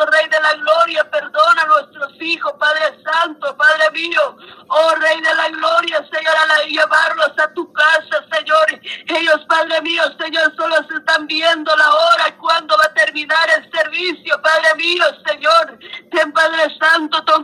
Rey 0.05 0.27
de 0.29 0.41
la 0.41 0.53
Gloria, 0.53 1.09
perdona 1.09 1.61
a 1.61 1.67
nuestros 1.67 2.21
hijos, 2.21 2.53
Padre 2.59 2.99
Santo, 3.03 3.55
Padre 3.57 3.91
mío, 3.91 4.37
oh 4.67 4.95
Rey 4.95 5.21
de 5.21 5.35
la 5.35 5.49
Gloria, 5.49 5.97
Señor, 6.11 6.35
a 6.35 6.63
llevarlos 6.63 7.31
a 7.37 7.53
tu 7.53 7.71
casa, 7.73 8.25
Señor. 8.31 8.81
Ellos, 9.07 9.45
Padre 9.47 9.81
mío, 9.81 10.03
Señor, 10.19 10.53
solo 10.55 10.75
se 10.87 10.95
están 10.95 11.27
viendo 11.27 11.75
la 11.75 11.93
hora 11.93 12.29
y 12.29 12.31
cuándo 12.33 12.77
va 12.77 12.85
a 12.85 12.93
terminar 12.93 13.49
el 13.57 13.71
servicio, 13.71 14.41
Padre 14.41 14.75
mío, 14.77 15.05
Señor. 15.25 15.79
Ten, 16.11 16.31
Padre 16.31 16.75
Santo, 16.79 17.23
ton 17.25 17.43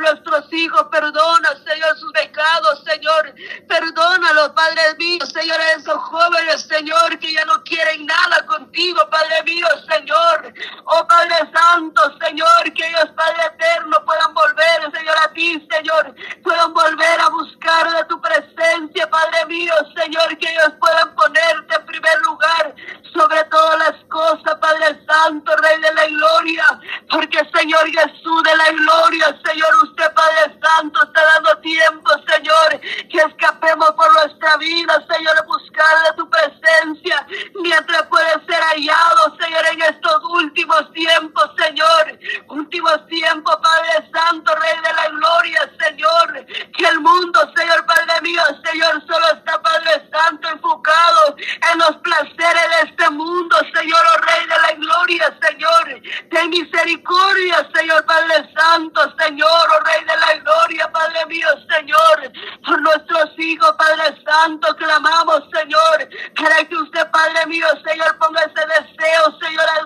nuestros 0.00 0.52
hijos, 0.52 0.86
perdona, 0.90 1.48
Señor, 1.66 1.98
sus 1.98 2.12
pecados, 2.12 2.82
Señor, 2.84 3.34
perdónalos, 3.68 4.50
Padre 4.50 4.94
mío, 4.98 5.24
Señor, 5.26 5.60
a 5.60 5.72
esos 5.72 5.94
jóvenes, 5.94 6.62
Señor, 6.62 7.18
que 7.18 7.32
ya 7.32 7.44
no 7.44 7.62
quieren 7.64 8.06
nada 8.06 8.44
contigo, 8.46 9.00
Padre 9.10 9.42
mío, 9.44 9.66
Señor, 9.88 10.52
oh 10.84 11.06
Padre 11.06 11.36
Santo, 11.52 12.02
Señor, 12.24 12.72
que 12.74 12.86
ellos, 12.86 13.10
Padre 13.14 13.42
eterno, 13.54 14.04
puedan 14.04 14.34
volver, 14.34 14.92
Señor, 14.96 15.16
a 15.22 15.32
ti, 15.32 15.68
Señor, 15.70 16.14
puedan 16.42 16.72
volver 16.72 17.20
a 17.20 17.28
buscar 17.28 17.90
de 17.90 18.04
tu 18.04 18.20
presencia, 18.20 19.08
Padre 19.10 19.46
mío, 19.46 19.74
Señor, 19.96 20.36
que 20.38 20.50
ellos 20.50 20.72
puedan 20.80 21.14
ponerte 21.14 21.76
en 21.76 21.86
primer 21.86 22.18
lugar 22.22 22.74
sobre 23.12 23.44
todas 23.44 23.78
las 23.78 24.04
cosas, 24.08 24.54
Padre 24.60 25.04
Santo, 25.06 25.56
Rey 25.56 25.80
de 25.80 25.94
la 25.94 26.06
Gloria, 26.06 26.64
porque 27.10 27.38
Señor 27.54 27.86
Jesús 27.86 28.42
de 28.42 28.56
la 28.56 28.70
Gloria, 28.70 29.26
Señor, 29.44 29.58
Señor, 29.58 29.74
usted 29.90 30.14
Padre 30.14 30.58
Santo 30.62 31.02
está 31.02 31.20
dando 31.34 31.58
tiempo, 31.62 32.10
Señor, 32.28 32.80
que 33.10 33.18
escapemos 33.18 33.90
por 33.90 34.12
nuestra 34.12 34.56
vida, 34.56 35.04
Señor, 35.10 35.36
a 35.36 35.42
buscar 35.42 36.04
de 36.04 36.16
tu 36.16 36.30
presencia, 36.30 37.26
mientras 37.60 38.02
puede 38.04 38.32
ser 38.46 38.62
hallado, 38.62 39.36
Señor, 39.40 39.66
en 39.72 39.82
estos 39.82 40.24
últimos 40.30 40.92
tiempos, 40.92 41.50
Señor, 41.58 42.18
últimos 42.48 43.06
tiempos, 43.08 43.56
Padre 43.56 44.10
Santo, 44.12 44.54
Rey 44.54 44.76
de 44.76 44.92
la 44.92 45.08
Gloria, 45.08 45.70
Señor, 45.80 46.46
que 46.46 46.86
el 46.86 47.00
mundo, 47.00 47.40
Señor, 47.56 47.84
Padre 47.84 48.20
mío, 48.22 48.42
Señor, 48.64 49.02
solo 49.06 49.26
está, 49.32 49.60
Padre 49.60 50.08
Santo, 50.12 50.48
enfocado 50.48 51.36
en 51.36 51.78
los 51.78 51.96
placeres 51.96 52.68
de 52.70 52.90
este 52.90 53.10
mundo, 53.10 53.56
Señor, 53.74 54.00
oh 54.14 54.20
Rey 54.20 54.46
de 54.46 54.58
la 54.62 54.72
Gloria, 54.74 55.38
Señor, 55.42 56.00
ten 56.30 56.50
misericordia, 56.50 57.68
Señor, 57.74 58.04
Padre 58.04 58.48
Santo, 58.54 59.14
Señor, 59.18 59.48
oh 59.48 59.84
Rey 59.84 60.04
de 60.04 60.16
la 60.16 60.34
Gloria, 60.42 60.90
Padre 60.92 61.26
mío, 61.26 61.48
Señor, 61.70 62.32
por 62.64 62.80
nuestros 62.80 63.38
hijos, 63.38 63.72
Padre 63.78 64.22
Santo, 64.24 64.74
clamamos, 64.76 65.42
Señor, 65.52 66.08
para 66.36 66.64
que 66.64 66.76
usted, 66.76 67.10
Padre 67.10 67.46
mío, 67.46 67.66
Señor, 67.86 68.18
ponga 68.18 68.40
ese 68.42 68.66
deseo, 68.66 69.38
Señor, 69.40 69.64
a 69.68 69.84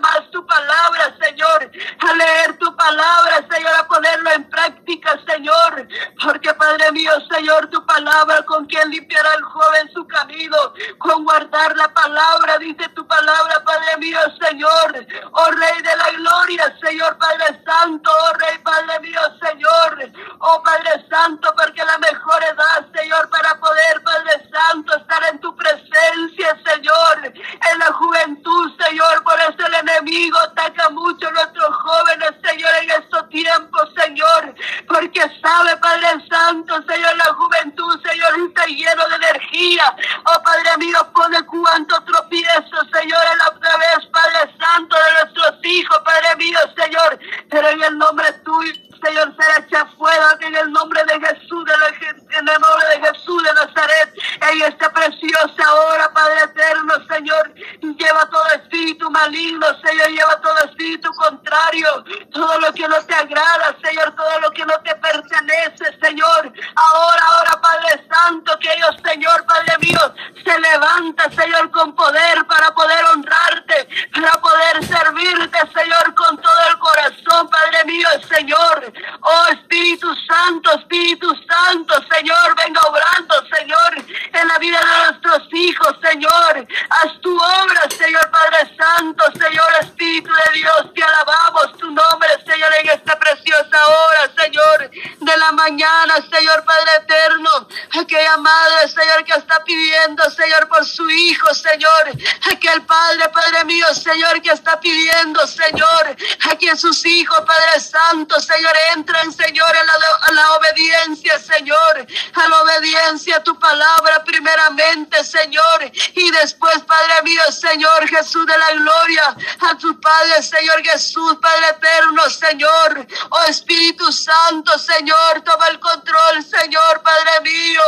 más 0.00 0.30
tu 0.30 0.44
palabra, 0.46 1.14
Señor, 1.20 1.70
a 1.98 2.14
leer 2.14 2.58
tu 2.58 2.76
palabra, 2.76 3.46
Señor, 3.50 3.72
a 3.74 3.88
ponerlo 3.88 4.30
en 4.32 4.48
práctica, 4.48 4.79
Señor, 5.28 5.86
porque, 6.22 6.52
Padre 6.54 6.90
mío, 6.92 7.12
Señor, 7.30 7.68
tu 7.70 7.84
palabra, 7.86 8.42
con 8.44 8.66
quien 8.66 8.90
limpiará 8.90 9.34
el 9.34 9.42
joven 9.42 9.90
su 9.92 10.06
camino, 10.06 10.56
con 10.98 11.24
guardar 11.24 11.76
la 11.76 11.92
palabra, 11.92 12.58
dice 12.58 12.88
tu 12.90 13.06
palabra, 13.06 13.62
Padre 13.64 13.96
mío, 13.98 14.18
Señor, 14.40 15.06
oh 15.32 15.50
Rey 15.50 15.82
de 15.82 15.96
la 15.96 16.10
Gloria, 16.10 16.76
Señor, 16.82 17.16
Padre 17.18 17.62
Santo, 17.64 18.10
oh 18.10 18.32
Rey, 18.38 18.58
Padre 18.58 19.00
mío, 19.00 19.20
Señor. 19.40 20.10
Oh 20.38 20.62
Padre 20.62 21.06
Santo, 21.10 21.52
porque 21.56 21.84
la 21.84 21.98
mejor 21.98 22.42
edad, 22.42 22.86
Señor, 22.94 23.28
para 23.30 23.54
poder, 23.60 24.02
Padre 24.02 24.48
Santo, 24.50 24.96
estar 24.96 25.22
en 25.30 25.38
tu 25.40 25.54
presencia, 25.54 26.58
Señor. 26.64 27.24
En 27.24 27.78
la 27.78 27.92
juventud, 27.92 28.72
Señor, 28.80 29.22
por 29.22 29.38
eso 29.40 29.66
el 29.66 29.74
enemigo 29.74 30.38
ataca 30.40 30.90
mucho 30.90 31.28
a 31.28 31.32
nuestros 31.32 31.76
jóvenes, 31.76 32.30
Señor, 32.42 32.70
en 32.82 32.90
estos 32.90 33.28
tiempos, 33.28 33.88
Señor. 33.96 34.54
Porque 34.88 35.20
sabe, 35.42 35.76
Padre 35.76 36.08
Santo, 36.30 36.74
Señor, 36.88 37.16
la 37.16 37.32
juventud, 37.34 38.00
Señor, 38.04 38.28
está 38.48 38.66
lleno 38.66 39.08
de 39.08 39.16
energía. 39.16 39.96
Oh 40.24 40.42
Padre 40.42 40.76
mío, 40.78 40.98
pone 41.14 41.42
cuánto 41.46 42.02
tropiezo, 42.04 42.76
Señor, 42.92 43.22
en 43.32 43.38
la 43.38 43.50
vez, 43.76 44.06
Padre 44.12 44.54
Santo, 44.58 44.96
de 44.96 45.24
nuestros 45.24 45.64
hijos, 45.64 45.98
Padre 46.04 46.36
mío, 46.36 46.58
Señor. 46.76 47.18
Pero 47.50 47.68
en 47.68 47.82
el 47.82 47.98
nombre 47.98 48.32
tuyo, 48.44 48.72
Señor, 49.02 49.34
será 49.36 49.66
hecha 49.66 49.86
fuera 49.96 50.36
en 50.40 50.54
el 50.54 50.72
nombre 50.72 51.02
de 51.04 51.26
Jesús, 51.26 51.64
de 51.64 51.72
la, 51.78 51.88
en 51.88 52.48
el 52.48 52.60
nombre 52.60 52.88
de 52.94 53.06
Jesús 53.08 53.42
de 53.42 53.52
Nazaret, 53.54 54.14
en 54.40 54.62
esta 54.62 54.90
preciosa 54.90 55.74
hora, 55.74 56.12
Padre 56.12 56.42
eterno, 56.44 56.94
Señor, 57.08 57.54
lleva 57.80 58.28
todo 58.30 58.46
espíritu 58.54 59.10
maligno, 59.10 59.66
Señor, 59.84 60.08
lleva 60.08 60.40
todo 60.40 60.56
espíritu 60.64 61.10
contrario, 61.12 62.04
todo 62.32 62.60
lo 62.60 62.72
que 62.72 62.88
no 62.88 62.96
te 63.04 63.14
agrada, 63.14 63.76
Señor, 63.82 64.14
todo 64.16 64.40
lo 64.40 64.50
que 64.50 64.64
no 64.64 64.74
te 64.80 64.94
pertenece, 64.96 65.98
Señor, 66.02 66.52
ahora, 66.74 67.22
ahora, 67.26 67.60
Padre 67.60 68.06
Santo, 68.10 68.58
que 68.58 68.72
ellos, 68.72 68.96
Señor, 69.04 69.44
Padre 69.44 69.78
mío, 69.80 70.14
se 70.44 70.58
levanta, 70.58 71.30
Señor, 71.30 71.70
con 71.70 71.94
poder 71.94 72.46
para 72.46 72.70
poder 72.72 73.04
honrarte, 73.12 73.88
para 74.12 74.32
poder 74.40 74.84
servirte, 74.84 75.58
Señor, 75.74 76.14
con 76.14 76.36
todo 76.38 76.68
el 76.70 76.78
corazón, 76.78 77.48
Padre 77.48 77.84
mío, 77.84 78.08
Señor, 78.34 78.92
Oh 79.22 79.46
Espíritu 79.52 80.14
Santo, 80.26 80.72
Espíritu 80.72 81.28
Santo, 81.48 81.94
Señor, 82.10 82.56
venga 82.56 82.80
obrando, 82.82 83.34
Señor, 83.54 83.94
en 84.32 84.48
la 84.48 84.58
vida 84.58 84.78
de 84.78 85.10
nuestros 85.10 85.48
hijos, 85.52 85.96
Señor. 86.02 86.66
Haz 86.90 87.20
tu 87.20 87.34
obra, 87.36 87.82
Señor 87.90 88.30
Padre 88.30 88.76
Santo, 88.76 89.24
Señor 89.32 89.66
Espíritu 89.80 90.30
de 90.46 90.58
Dios, 90.58 90.94
te 90.94 91.02
alabamos 91.02 91.76
tu 91.78 91.86
nombre, 91.90 92.28
Señor, 92.46 92.70
en 92.80 92.90
esta 92.90 93.18
preciosa 93.18 93.88
hora, 93.88 94.32
Señor, 94.38 94.90
de 94.90 95.36
la 95.36 95.52
mañana, 95.52 96.14
Señor 96.30 96.64
Padre 96.64 96.90
eterno. 97.02 97.50
Aquella 97.98 98.36
madre, 98.36 98.88
Señor, 98.88 99.24
que 99.24 99.32
está 99.32 99.64
pidiendo, 99.64 100.22
Señor, 100.30 100.68
por 100.68 100.84
su 100.84 101.08
hijo, 101.10 101.54
Señor. 101.54 102.12
Aquel 102.52 102.82
Padre, 102.82 103.28
Padre 103.30 103.64
mío, 103.64 103.86
Señor, 103.94 104.40
que 104.42 104.50
está 104.50 104.78
pidiendo, 104.78 105.46
Señor, 105.46 106.16
a 106.50 106.56
quien 106.56 106.76
sus 106.76 107.04
hijos, 107.06 107.40
Padre 107.46 107.80
Santo, 107.80 108.38
Señor, 108.40 108.72
entran, 108.94 109.32
Señor, 109.32 109.74
en 109.76 109.86
la, 109.86 110.32
la 110.32 110.52
obediencia, 110.54 111.38
Señor, 111.38 112.06
a 112.34 112.48
la 112.48 112.62
obediencia 112.62 113.36
a 113.36 113.42
tu 113.42 113.58
palabra 113.58 114.22
primeramente, 114.24 115.22
Señor, 115.24 115.90
y 116.14 116.30
después, 116.30 116.80
Padre 116.82 117.22
mío, 117.22 117.42
Señor 117.50 118.08
Jesús 118.08 118.46
de 118.46 118.56
la 118.56 118.72
gloria, 118.72 119.36
a 119.60 119.78
tu 119.78 119.98
Padre, 120.00 120.42
Señor 120.42 120.82
Jesús, 120.82 121.36
Padre 121.40 121.70
eterno, 121.70 122.28
Señor, 122.30 123.06
oh 123.30 123.42
Espíritu 123.44 124.10
Santo, 124.12 124.78
Señor, 124.78 125.42
toma 125.44 125.68
el 125.68 125.80
control, 125.80 126.44
Señor, 126.44 127.02
Padre 127.02 127.40
mío, 127.42 127.79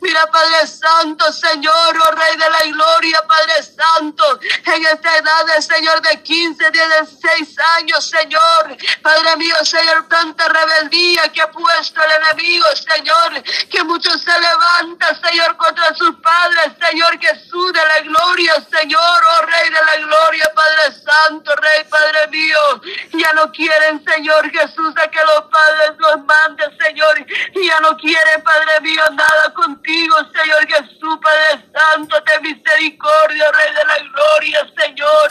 mira, 0.00 0.26
Padre 0.30 0.66
Santo, 0.66 1.32
Señor, 1.32 1.98
oh 1.98 2.10
Rey 2.12 2.36
de 2.36 2.50
la 2.50 2.60
gloria, 2.72 3.22
Padre 3.26 3.62
Santo, 3.62 4.40
en 4.64 4.84
esta 4.84 5.16
edad, 5.16 5.46
Señor, 5.60 6.00
de 6.02 6.22
15, 6.22 6.70
16 6.70 7.58
años, 7.78 8.08
Señor, 8.08 8.76
Padre 9.02 9.36
mío, 9.36 9.56
Señor, 9.64 10.08
tanta 10.08 10.48
rebeldía 10.48 11.30
que 11.32 11.42
ha 11.42 11.50
puesto 11.50 12.00
el 12.02 12.10
enemigo, 12.22 12.66
Señor, 12.76 13.42
que 13.70 13.84
muchos 13.84 14.22
se 14.22 14.32
levantan, 14.38 15.20
Señor, 15.22 15.56
contra 15.56 15.94
sus 15.94 16.16
padres, 16.16 16.72
Señor 16.80 17.18
Jesús 17.20 17.72
de 17.72 17.86
la 17.86 18.00
gloria, 18.00 18.54
Señor, 18.70 19.00
oh 19.00 19.46
Rey 19.46 19.70
de 19.70 19.84
la 19.84 19.96
gloria, 20.06 20.52
Padre 20.54 20.96
Santo, 21.04 21.54
Rey, 21.56 21.84
Padre 21.84 22.28
mío, 22.28 22.80
ya 23.12 23.32
no 23.32 23.50
quieren, 23.52 24.04
Señor 24.04 24.50
Jesús, 24.50 24.94
a 24.96 25.08
que 25.08 25.24
los 25.24 25.42
padres 25.50 25.92
los 25.98 26.24
manden, 26.24 26.78
Señor, 26.78 27.26
ya 27.54 27.80
no 27.80 27.96
quieren, 27.96 28.42
Padre 28.42 28.80
mío, 28.80 29.02
nada 29.12 29.39
contigo, 29.54 30.16
Señor 30.34 30.66
Jesús, 30.68 31.18
Padre 31.22 31.64
Santo, 31.72 32.16
de 32.20 32.40
misericordia, 32.40 33.50
Rey 33.52 33.74
de 33.74 33.84
la 33.86 33.98
gloria, 34.10 34.66
Señor, 34.78 35.30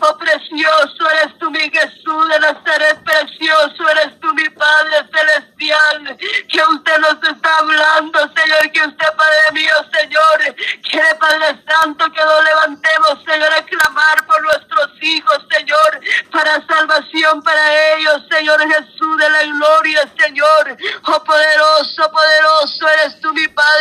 oh 0.00 0.18
precioso 0.18 1.10
eres 1.12 1.38
tú, 1.38 1.50
mi 1.50 1.70
Jesús 1.70 2.28
de 2.28 2.40
Nazaret, 2.40 3.02
precioso 3.04 3.88
eres 3.90 4.20
tú, 4.20 4.32
mi 4.34 4.48
Padre 4.50 5.08
Celestial, 5.12 6.16
que 6.48 6.60
usted 6.62 6.98
nos 6.98 7.22
está 7.22 7.58
hablando, 7.58 8.18
Señor, 8.34 8.70
que 8.72 8.80
usted, 8.80 9.16
Padre 9.16 9.52
mío, 9.52 9.74
Señor, 9.98 10.56
quiere, 10.82 11.14
Padre 11.16 11.62
Santo, 11.68 12.04
que 12.12 12.24
nos 12.24 12.44
levantemos, 12.44 13.24
Señor, 13.26 13.52
a 13.52 13.64
clamar 13.64 14.26
por 14.26 14.42
nuestros 14.42 14.90
hijos, 15.02 15.38
Señor, 15.50 16.00
para 16.30 16.66
salvación 16.66 17.42
para 17.42 17.94
ellos, 17.94 18.22
Señor 18.30 18.60
Jesús 18.60 19.18
de 19.18 19.30
la 19.30 19.42
gloria, 19.42 20.02
Señor. 20.18 20.76
Oh 21.04 21.24
poderoso, 21.24 22.10
poderoso 22.10 22.45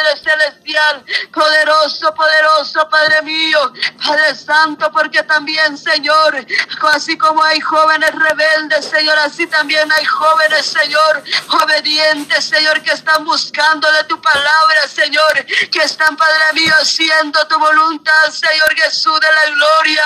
tú, 0.06 0.14
mi 0.14 0.22
Padre 0.22 0.35
celestial. 0.46 1.04
Poderoso, 1.32 2.14
poderoso, 2.14 2.90
Padre 2.90 3.22
mío. 3.24 3.74
Padre 4.04 4.36
Santo, 4.36 4.92
porque 4.92 5.24
también, 5.24 5.78
Señor, 5.78 6.46
así 6.94 7.18
como 7.18 7.44
hay 7.44 7.60
jóvenes 7.60 8.12
rebeldes, 8.14 8.86
Señor, 8.86 9.18
así 9.20 9.48
también 9.48 9.92
hay 9.92 10.06
jóvenes, 10.06 10.66
Señor, 10.66 11.24
obedientes, 11.64 12.46
Señor, 12.46 12.82
que 12.82 12.92
están 12.92 13.26
buscando 13.26 13.92
de 13.92 14.04
tu 14.06 14.20
palabra, 14.22 14.88
Señor, 14.88 15.46
que 15.72 15.80
están, 15.84 16.16
Padre 16.16 16.54
mío, 16.54 16.74
haciendo 16.82 17.46
tu 17.48 17.60
voluntad, 17.60 18.30
Señor 18.32 18.76
Jesús 18.76 19.20
de 19.20 19.32
la 19.32 19.46
gloria. 19.52 20.06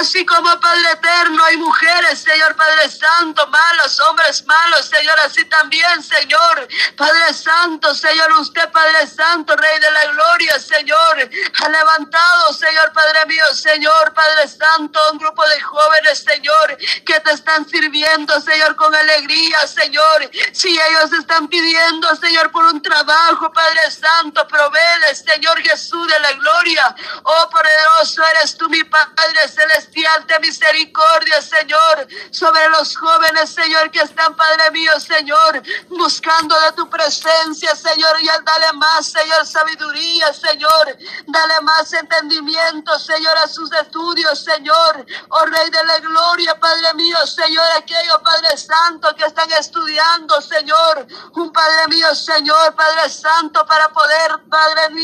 Así 0.00 0.24
como, 0.24 0.58
Padre 0.60 0.92
eterno, 0.92 1.44
hay 1.44 1.56
mujeres, 1.56 2.20
Señor 2.20 2.54
Padre 2.56 2.90
Santo, 2.90 3.46
malos, 3.46 4.00
hombres 4.00 4.44
malos, 4.46 4.86
Señor, 4.86 5.18
así 5.20 5.44
también, 5.46 6.02
Señor, 6.02 6.68
Padre 6.96 7.34
Santo, 7.34 7.94
Señor, 7.94 8.32
usted, 8.40 8.70
Padre 8.70 9.06
Santo, 9.06 9.56
Rey 9.56 9.79
de 9.80 9.90
la 9.90 10.04
gloria, 10.12 10.58
Señor, 10.58 11.30
ha 11.62 11.68
levantado, 11.68 12.52
Señor, 12.52 12.92
Padre 12.92 13.26
mío, 13.26 13.44
Señor, 13.54 14.12
Padre 14.14 14.46
Santo, 14.48 15.00
un 15.12 15.18
grupo 15.18 15.46
de 15.48 15.60
jóvenes, 15.60 16.18
Señor, 16.18 16.76
que 17.04 17.20
te 17.20 17.32
están 17.32 17.68
sirviendo, 17.68 18.40
Señor, 18.40 18.76
con 18.76 18.94
alegría, 18.94 19.66
Señor. 19.66 20.30
Si 20.52 20.68
ellos 20.68 21.12
están 21.18 21.48
pidiendo, 21.48 22.14
Señor, 22.16 22.50
por 22.50 22.64
un 22.64 22.82
trabajo, 22.82 23.50
Padre 23.52 23.90
Santo, 23.90 24.46
provee, 24.46 24.89
Señor 25.14 25.60
Jesús 25.60 26.06
de 26.08 26.20
la 26.20 26.32
gloria. 26.32 26.94
Oh, 27.22 27.48
poderoso 27.50 28.22
eres 28.36 28.56
tú, 28.56 28.68
mi 28.68 28.82
Padre 28.84 29.48
celestial, 29.48 30.26
de 30.26 30.38
misericordia, 30.40 31.40
Señor, 31.42 32.06
sobre 32.30 32.68
los 32.70 32.96
jóvenes, 32.96 33.50
Señor, 33.50 33.90
que 33.90 34.00
están, 34.00 34.34
Padre 34.36 34.70
mío, 34.70 34.92
Señor, 35.00 35.62
buscando 35.88 36.58
de 36.60 36.72
tu 36.72 36.88
presencia, 36.88 37.74
Señor, 37.74 38.20
y 38.20 38.26
dale 38.26 38.72
más, 38.74 39.06
Señor, 39.06 39.46
sabiduría, 39.46 40.32
Señor, 40.32 40.96
dale 41.26 41.60
más 41.62 41.92
entendimiento, 41.92 42.98
Señor, 42.98 43.36
a 43.38 43.48
sus 43.48 43.70
estudios, 43.72 44.42
Señor, 44.42 45.06
oh 45.28 45.46
Rey 45.46 45.70
de 45.70 45.84
la 45.84 45.98
gloria, 45.98 46.58
Padre 46.58 46.94
mío, 46.94 47.18
Señor, 47.26 47.64
aquellos, 47.76 48.18
Padre 48.22 48.56
Santo, 48.56 49.14
que 49.16 49.24
están 49.24 49.50
estudiando, 49.52 50.40
Señor, 50.40 51.06
un 51.34 51.52
Padre 51.52 51.88
mío, 51.88 52.14
Señor, 52.14 52.74
Padre 52.74 53.08
Santo, 53.08 53.64
para 53.66 53.88
poder, 53.90 54.40
Padre 54.48 54.90
mío, 54.90 54.99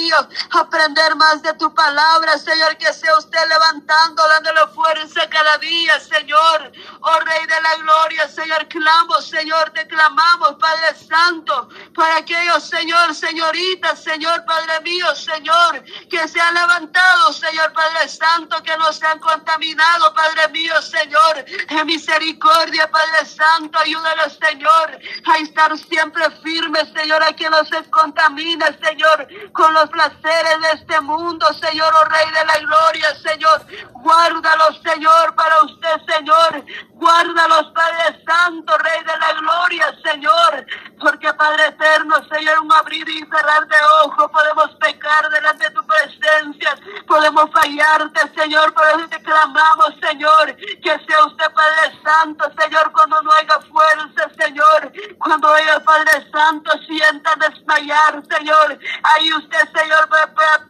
aprender 0.50 1.14
más 1.16 1.42
de 1.42 1.52
tu 1.54 1.72
palabra, 1.74 2.38
Señor, 2.38 2.76
que 2.76 2.92
sea 2.92 3.16
usted 3.18 3.38
levantando, 3.48 4.22
dándole 4.28 4.66
fuerza 4.74 5.28
cada 5.28 5.58
día, 5.58 5.98
Señor, 6.00 6.72
oh 7.00 7.20
Rey 7.20 7.46
de 7.46 7.60
la 7.60 7.76
gloria, 7.76 8.28
Señor, 8.28 8.68
clamo, 8.68 9.20
Señor, 9.20 9.70
te 9.70 9.86
clamamos, 9.86 10.56
Padre 10.60 10.94
Santo, 11.08 11.68
para 11.94 12.18
aquellos, 12.18 12.68
Señor, 12.68 13.14
señoritas, 13.14 14.02
Señor, 14.02 14.44
Padre 14.44 14.80
mío, 14.82 15.14
Señor, 15.14 15.82
que 16.10 16.28
se 16.28 16.40
han 16.40 16.54
levantado, 16.54 17.32
Señor, 17.32 17.72
Padre 17.72 18.08
Santo, 18.08 18.62
que 18.62 18.76
no 18.76 18.92
se 18.92 19.06
han 19.06 19.18
contaminado, 19.18 20.12
Padre 20.14 20.48
mío, 20.48 20.80
Señor, 20.82 21.44
en 21.68 21.86
misericordia, 21.86 22.90
Padre 22.90 23.24
Santo, 23.26 23.78
ayúdanos, 23.78 24.38
Señor, 24.40 24.98
a 25.24 25.38
estar 25.38 25.76
siempre 25.78 26.30
firmes, 26.42 26.88
Señor, 26.94 27.22
a 27.22 27.32
que 27.34 27.48
no 27.50 27.64
se 27.64 27.82
contamine, 27.90 28.66
Señor, 28.82 29.26
con 29.52 29.72
los 29.74 29.85
placeres 29.88 30.60
de 30.60 30.80
este 30.80 31.00
mundo, 31.00 31.46
Señor, 31.54 31.92
oh 31.94 32.04
Rey 32.06 32.30
de 32.30 32.44
la 32.44 32.58
gloria, 32.58 33.14
Señor, 33.16 33.66
guárdalos, 33.92 34.80
Señor, 34.84 35.34
para 35.34 35.62
usted, 35.62 36.14
Señor, 36.14 36.64
guárdalos, 36.94 37.72
Padre 37.74 38.22
Santo, 38.26 38.78
Rey 38.78 39.00
de 39.04 39.18
la 39.18 39.32
gloria, 39.40 39.86
Señor, 40.04 40.66
porque 41.00 41.32
Padre 41.34 41.66
eterno, 41.66 42.16
Señor, 42.32 42.58
un 42.60 42.72
abrir 42.72 43.08
y 43.08 43.18
cerrar 43.18 43.66
de 43.66 43.76
ojo, 44.04 44.28
podemos 44.30 44.70
pecar 44.76 45.28
delante 45.30 45.64
de 45.64 45.70
tu 45.70 45.86
presencia, 45.86 46.76
podemos 47.06 47.50
fallarte, 47.52 48.20
Señor, 48.34 48.72
por 48.74 48.86
eso 48.86 49.08
te 49.08 49.22
clamamos, 49.22 49.94
Señor, 50.00 50.56
que 50.56 50.98
sea 51.06 51.24
usted, 51.26 51.52
Padre 51.52 52.00
Santo, 52.04 52.44
Señor, 52.58 52.92
cuando 52.92 53.20
no 53.22 53.32
haya 53.32 53.60
fuerza, 53.60 54.30
Señor, 54.38 54.92
cuando 55.18 55.56
ellos, 55.56 55.82
Padre 55.84 56.30
Santo, 56.32 56.70
sientan 56.86 57.38
desmayar, 57.40 58.22
Señor, 58.30 58.78
ahí 59.02 59.32
usted, 59.34 59.68
Señor, 59.76 60.08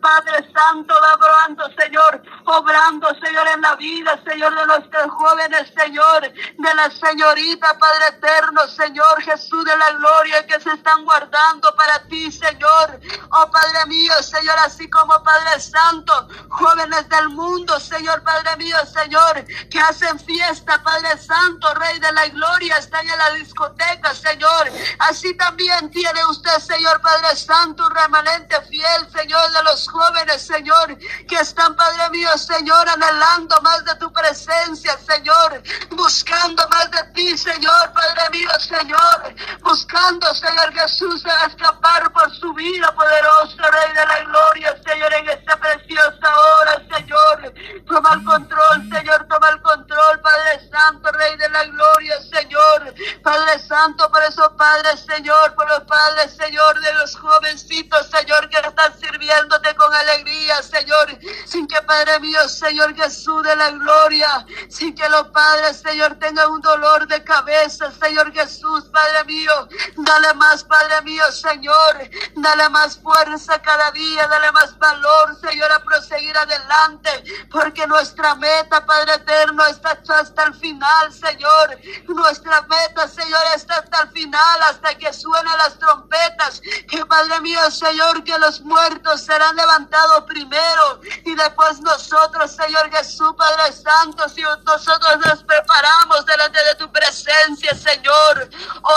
Padre 0.01 0.53
Santo, 0.53 0.95
va 0.95 1.15
obrando, 1.15 1.65
Señor, 1.81 2.23
obrando, 2.45 3.09
Señor, 3.25 3.47
en 3.55 3.61
la 3.61 3.77
vida, 3.77 4.21
Señor, 4.27 4.53
de 4.59 4.67
nuestros 4.67 5.11
jóvenes, 5.13 5.73
Señor, 5.77 6.23
de 6.23 6.75
la 6.75 6.91
señorita, 6.91 7.79
Padre 7.79 8.09
eterno, 8.09 8.67
Señor, 8.67 9.23
Jesús 9.23 9.65
de 9.65 9.77
la 9.77 9.93
gloria, 9.93 10.47
que 10.47 10.59
se 10.59 10.71
están 10.73 11.05
guardando 11.05 11.73
para 11.77 12.03
ti, 12.09 12.33
Señor, 12.33 13.01
oh 13.31 13.51
Padre 13.51 13.87
mío, 13.87 14.13
Señor, 14.23 14.59
así 14.59 14.91
como 14.91 15.23
Padre 15.23 15.61
Santo, 15.61 16.29
jóvenes 16.49 17.09
del 17.09 17.29
mundo, 17.29 17.79
Señor, 17.79 18.23
Padre 18.25 18.57
mío, 18.57 18.77
Señor, 18.87 19.45
que 19.71 19.79
hacen 19.79 20.19
fiesta, 20.19 20.83
Padre 20.83 21.17
Santo, 21.19 21.73
Rey 21.75 21.99
de 22.01 22.11
la 22.11 22.27
gloria, 22.29 22.77
están 22.79 23.09
en 23.09 23.19
la 23.19 23.31
discoteca, 23.33 24.15
Señor, 24.15 24.73
así 24.99 25.37
también 25.37 25.91
tiene 25.91 26.25
usted, 26.27 26.59
Señor, 26.59 27.01
Padre 27.01 27.37
Santo, 27.37 27.87
un 27.87 27.95
remanente 27.95 28.61
fiel, 28.63 28.96
Señor, 29.11 29.53
de 29.53 29.63
los 29.65 29.89
jóvenes, 29.89 30.43
Señor, 30.47 30.99
que 31.29 31.37
están, 31.37 31.75
Padre 31.77 32.11
mío, 32.11 32.37
Señor, 32.39 32.89
anhelando 32.89 33.57
más 33.63 33.85
de 33.85 33.95
tu 33.97 34.13
presencia, 34.13 34.97
Señor, 34.99 35.63
buscando 35.91 36.67
más 36.69 36.91
de 36.91 37.03
ti, 37.15 37.37
Señor, 37.37 37.93
Padre 37.93 38.31
mío, 38.31 38.51
Señor, 38.61 39.35
buscando, 39.63 40.35
Señor 40.35 40.73
Jesús, 40.73 41.25
a 41.27 41.47
escapar 41.47 42.13
por 42.13 42.35
su 42.37 42.53
vida, 42.55 42.95
poderoso 42.95 43.57
Rey 43.57 43.93
de 43.95 44.07
la 44.07 44.21
gloria, 44.25 44.77
Señor, 44.87 45.13
en 45.13 45.29
esta 45.29 45.57
preciosa 45.57 46.39
hora, 46.39 46.83
Señor, 46.95 47.55
toma 47.87 48.15
el 48.15 48.25
control, 48.25 48.89
Señor, 48.93 49.27
toma 49.29 49.49
el 49.51 49.63
control, 49.63 50.21
Padre 50.21 50.69
Santo, 50.71 51.13
Rey 51.13 51.37
de 51.37 51.49
la 51.49 51.65
gloria, 51.65 52.21
Señor, 52.23 52.95
Padre 53.23 53.59
Santo, 53.59 54.11
por 54.11 54.23
eso, 54.23 54.57
Padre, 54.57 54.97
Señor, 54.97 55.55
por 55.55 55.69
los 55.69 55.81
padres, 55.85 56.37
Señor, 56.37 56.81
de 56.81 56.93
los 56.95 57.17
jovencitos, 57.17 58.09
Señor, 58.09 58.49
que 58.49 58.59
están 58.59 58.99
sirviéndote 58.99 59.75
con 59.75 59.93
alegría, 59.93 60.63
Señor, 60.63 61.19
sin 61.47 61.67
que, 61.67 61.81
Padre 61.83 62.21
mío, 62.21 62.49
Señor 62.67 62.97
Jesús 62.97 63.45
de 63.45 63.55
la 63.55 63.71
gloria, 63.71 64.45
sin 64.69 64.93
que 64.93 65.09
los 65.09 65.29
padres, 65.29 65.81
Señor, 65.81 66.17
tengan 66.19 66.51
un 66.51 66.61
dolor 66.61 67.07
de 67.07 67.23
cabeza, 67.23 67.93
Señor 67.93 68.33
Jesús, 68.33 68.87
Padre 68.93 69.25
mío, 69.25 69.69
dale 69.99 70.35
más, 70.35 70.65
Padre 70.65 71.01
mío, 71.03 71.23
Señor, 71.31 72.11
dale 72.35 72.69
más 72.71 72.99
fuerza 72.99 73.63
cada 73.63 73.93
día, 73.93 74.27
dale 74.27 74.51
más 74.51 74.77
valor, 74.79 75.37
Señor, 75.41 75.71
a 75.71 75.79
proseguir 76.07 76.37
adelante, 76.37 77.11
porque 77.51 77.87
nuestra 77.87 78.35
meta, 78.37 78.85
Padre 78.85 79.15
eterno, 79.15 79.65
está 79.67 79.99
hasta 80.09 80.45
el 80.45 80.55
final, 80.55 81.13
Señor, 81.13 81.79
nuestra 82.09 82.63
meta, 82.63 83.09
Señor, 83.09 83.43
está 83.55 83.77
hasta 83.77 84.03
el 84.03 84.11
final, 84.11 84.63
hasta 84.63 84.95
que 84.97 85.13
suenen 85.13 85.57
las 85.59 85.79
trompetas, 85.79 86.61
que 86.89 87.05
Padre 87.07 87.41
mío, 87.41 87.71
Señor, 87.71 88.23
que 88.25 88.39
los 88.39 88.61
muertos 88.61 89.23
serán 89.23 89.57
levantados 89.57 90.25
primero. 90.25 91.01
Y 91.25 91.35
después 91.35 91.81
nosotros, 91.81 92.55
Señor 92.55 92.91
Jesús, 92.91 93.35
Padre 93.37 93.73
Santo, 93.73 94.29
si 94.29 94.43
nosotros 94.43 95.19
nos 95.25 95.43
preparamos 95.43 96.25
delante 96.27 96.63
de 96.65 96.75
tu 96.77 96.91
presencia, 96.93 97.75
Señor, 97.75 98.26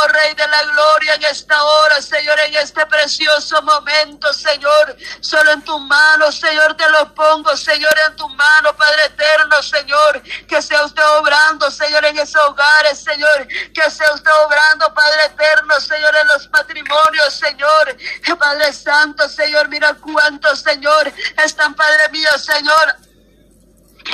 oh 0.04 0.08
Rey 0.08 0.34
de 0.34 0.48
la 0.48 0.64
gloria, 0.64 1.16
en 1.16 1.24
esta 1.24 1.64
hora, 1.64 2.02
Señor, 2.02 2.40
en 2.40 2.56
este 2.56 2.86
precioso 2.86 3.62
momento, 3.62 4.32
Señor, 4.34 4.96
solo 5.22 5.52
en 5.52 5.62
tu 5.64 5.78
mano, 5.80 6.32
Señor, 6.32 6.76
te 6.76 6.90
lo 6.90 7.14
pongo, 7.14 7.56
Señor, 7.56 7.94
en 8.08 8.16
tu 8.16 8.28
mano, 8.30 8.76
Padre 8.76 9.06
eterno, 9.06 9.62
Señor, 9.62 10.22
que 10.48 10.62
sea 10.62 10.84
usted 10.86 11.04
obrando, 11.20 11.70
Señor, 11.72 12.06
en 12.06 12.18
esos 12.18 12.42
hogares, 12.42 13.00
Señor, 13.00 13.48
que 13.74 13.90
sea 13.92 14.14
usted 14.14 14.32
obrando, 14.46 14.94
Padre 14.94 15.26
eterno, 15.26 15.80
Señor, 15.80 16.16
en 16.16 16.28
los 16.28 16.50
matrimonios, 16.50 17.34
Señor, 17.34 17.98
Padre 18.40 18.74
Santo, 18.74 19.28
Señor, 19.28 19.68
mira 19.70 19.94
cuántos, 19.96 20.60
Señor, 20.62 21.12
están, 21.44 21.74
Padre 21.74 22.10
mío, 22.10 22.30
Señor, 22.38 22.96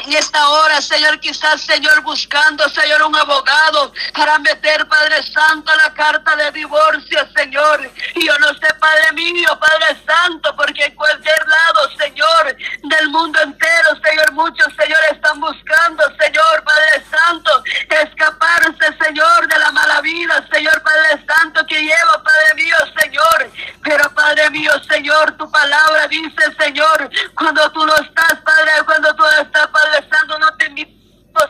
en 0.04 0.14
esta 0.14 0.50
hora, 0.50 0.82
Señor, 0.82 1.20
quizás, 1.20 1.62
Señor, 1.62 2.02
buscando, 2.02 2.68
Señor, 2.70 3.04
un 3.04 3.16
abogado 3.16 3.94
para 4.14 4.38
meter, 4.40 4.88
Padre 4.88 5.24
Santo, 5.24 5.72
la 5.76 5.94
carta 5.94 6.36
de 6.36 6.52
divorcio, 6.52 7.20
Señor. 7.36 7.90
Y 8.16 8.26
yo 8.26 8.38
no 8.40 8.50
sé, 8.56 8.68
Padre 8.80 9.14
mío, 9.14 9.48
Padre 9.60 10.02
Santo, 10.06 10.56
porque 10.56 10.86
en 10.86 10.96
cualquier 10.96 11.48
lado, 11.48 11.90
Señor, 11.98 12.58
del 12.84 13.10
mundo 13.10 13.40
entero, 13.42 13.90
Señor, 14.04 14.32
muchos, 14.34 14.68
Señor, 14.76 15.00
están 15.12 15.40
buscando, 15.40 16.04
Señor, 16.20 16.64
Padre 16.64 17.06
Santo, 17.10 17.64
escaparse, 17.90 18.98
Señor, 19.04 19.48
de 19.48 19.60
la 19.60 19.72
mala 19.72 20.02
vida, 20.02 20.46
Señor, 20.52 20.82
Padre 20.82 21.26
Santo, 21.28 21.66
que 21.68 21.82
lleva, 21.82 22.24
Padre 22.24 22.56
mío, 22.56 22.76
Señor. 23.02 23.52
Pero, 23.84 24.10
Padre 24.14 24.50
mío, 24.50 24.72
Señor, 24.90 25.32
tu 25.38 25.50
palabra 25.50 26.08
dice, 26.08 26.44
Señor, 26.60 27.10
cuando 27.36 27.72
tú 27.72 27.86
no 27.86 27.96
estás, 27.96 28.40
Padre, 28.44 28.72
cuando 28.86 29.16
tú 29.16 29.24
estás, 29.42 29.68
Padre 29.68 30.08
Santo, 30.10 30.40
no 30.40 30.56
te 30.58 30.66
invito, 30.66 30.96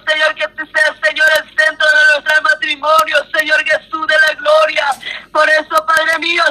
Señor, 0.08 0.34
que 0.36 0.48
tú 0.50 0.64
seas, 0.66 0.98
Señor, 1.04 1.28
el 1.38 1.48
centro 1.58 1.88
de 1.88 2.14
nuestro 2.14 2.42
matrimonio, 2.42 3.18
Señor 3.38 3.64
Jesús 3.64 4.08
de 4.08 4.16
la 4.28 4.34
gloria. 4.34 4.86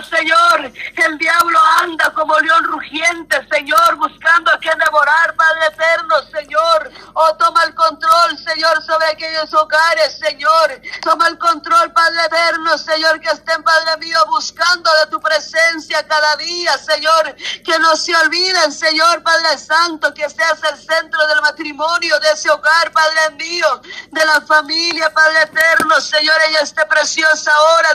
Señor. 0.02 0.72
El 0.96 1.18
diablo 1.18 1.58
anda 1.82 2.10
como 2.14 2.38
león 2.38 2.64
rugiente, 2.64 3.36
Señor, 3.50 3.96
buscando 3.96 4.52
a 4.52 4.58
quien 4.58 4.78
devorar, 4.78 5.34
Padre 5.34 5.66
eterno, 5.72 6.16
Señor. 6.32 6.90
Oh, 7.14 7.36
toma 7.36 7.64
el 7.64 7.74
control, 7.74 8.38
Señor, 8.38 8.82
sobre 8.82 9.06
aquellos 9.06 9.52
hogares, 9.52 10.18
Señor. 10.18 10.80
Toma 11.02 11.28
el 11.28 11.38
control, 11.38 11.92
Padre 11.92 12.24
eterno, 12.26 12.78
Señor, 12.78 13.20
que 13.20 13.28
estén, 13.28 13.62
Padre 13.62 13.96
mío, 13.98 14.18
buscando 14.28 14.90
de 15.00 15.10
tu 15.10 15.20
presencia 15.20 16.06
cada 16.06 16.23
día, 16.36 16.76
Señor. 16.78 17.34
Que 17.64 17.78
no 17.78 17.96
se 17.96 18.14
olviden, 18.16 18.72
Señor, 18.72 19.22
Padre 19.22 19.58
Santo, 19.58 20.12
que 20.14 20.28
seas 20.28 20.58
el 20.70 20.78
centro 20.78 21.26
del 21.26 21.40
matrimonio, 21.40 22.18
de 22.20 22.30
ese 22.30 22.50
hogar, 22.50 22.92
Padre 22.92 23.30
mío, 23.36 23.80
de 24.10 24.24
la 24.24 24.40
familia, 24.40 25.12
Padre 25.12 25.42
eterno, 25.42 26.00
Señor, 26.00 26.36
en 26.48 26.56
esta 26.62 26.86
preciosa 26.86 27.52
hora. 27.60 27.88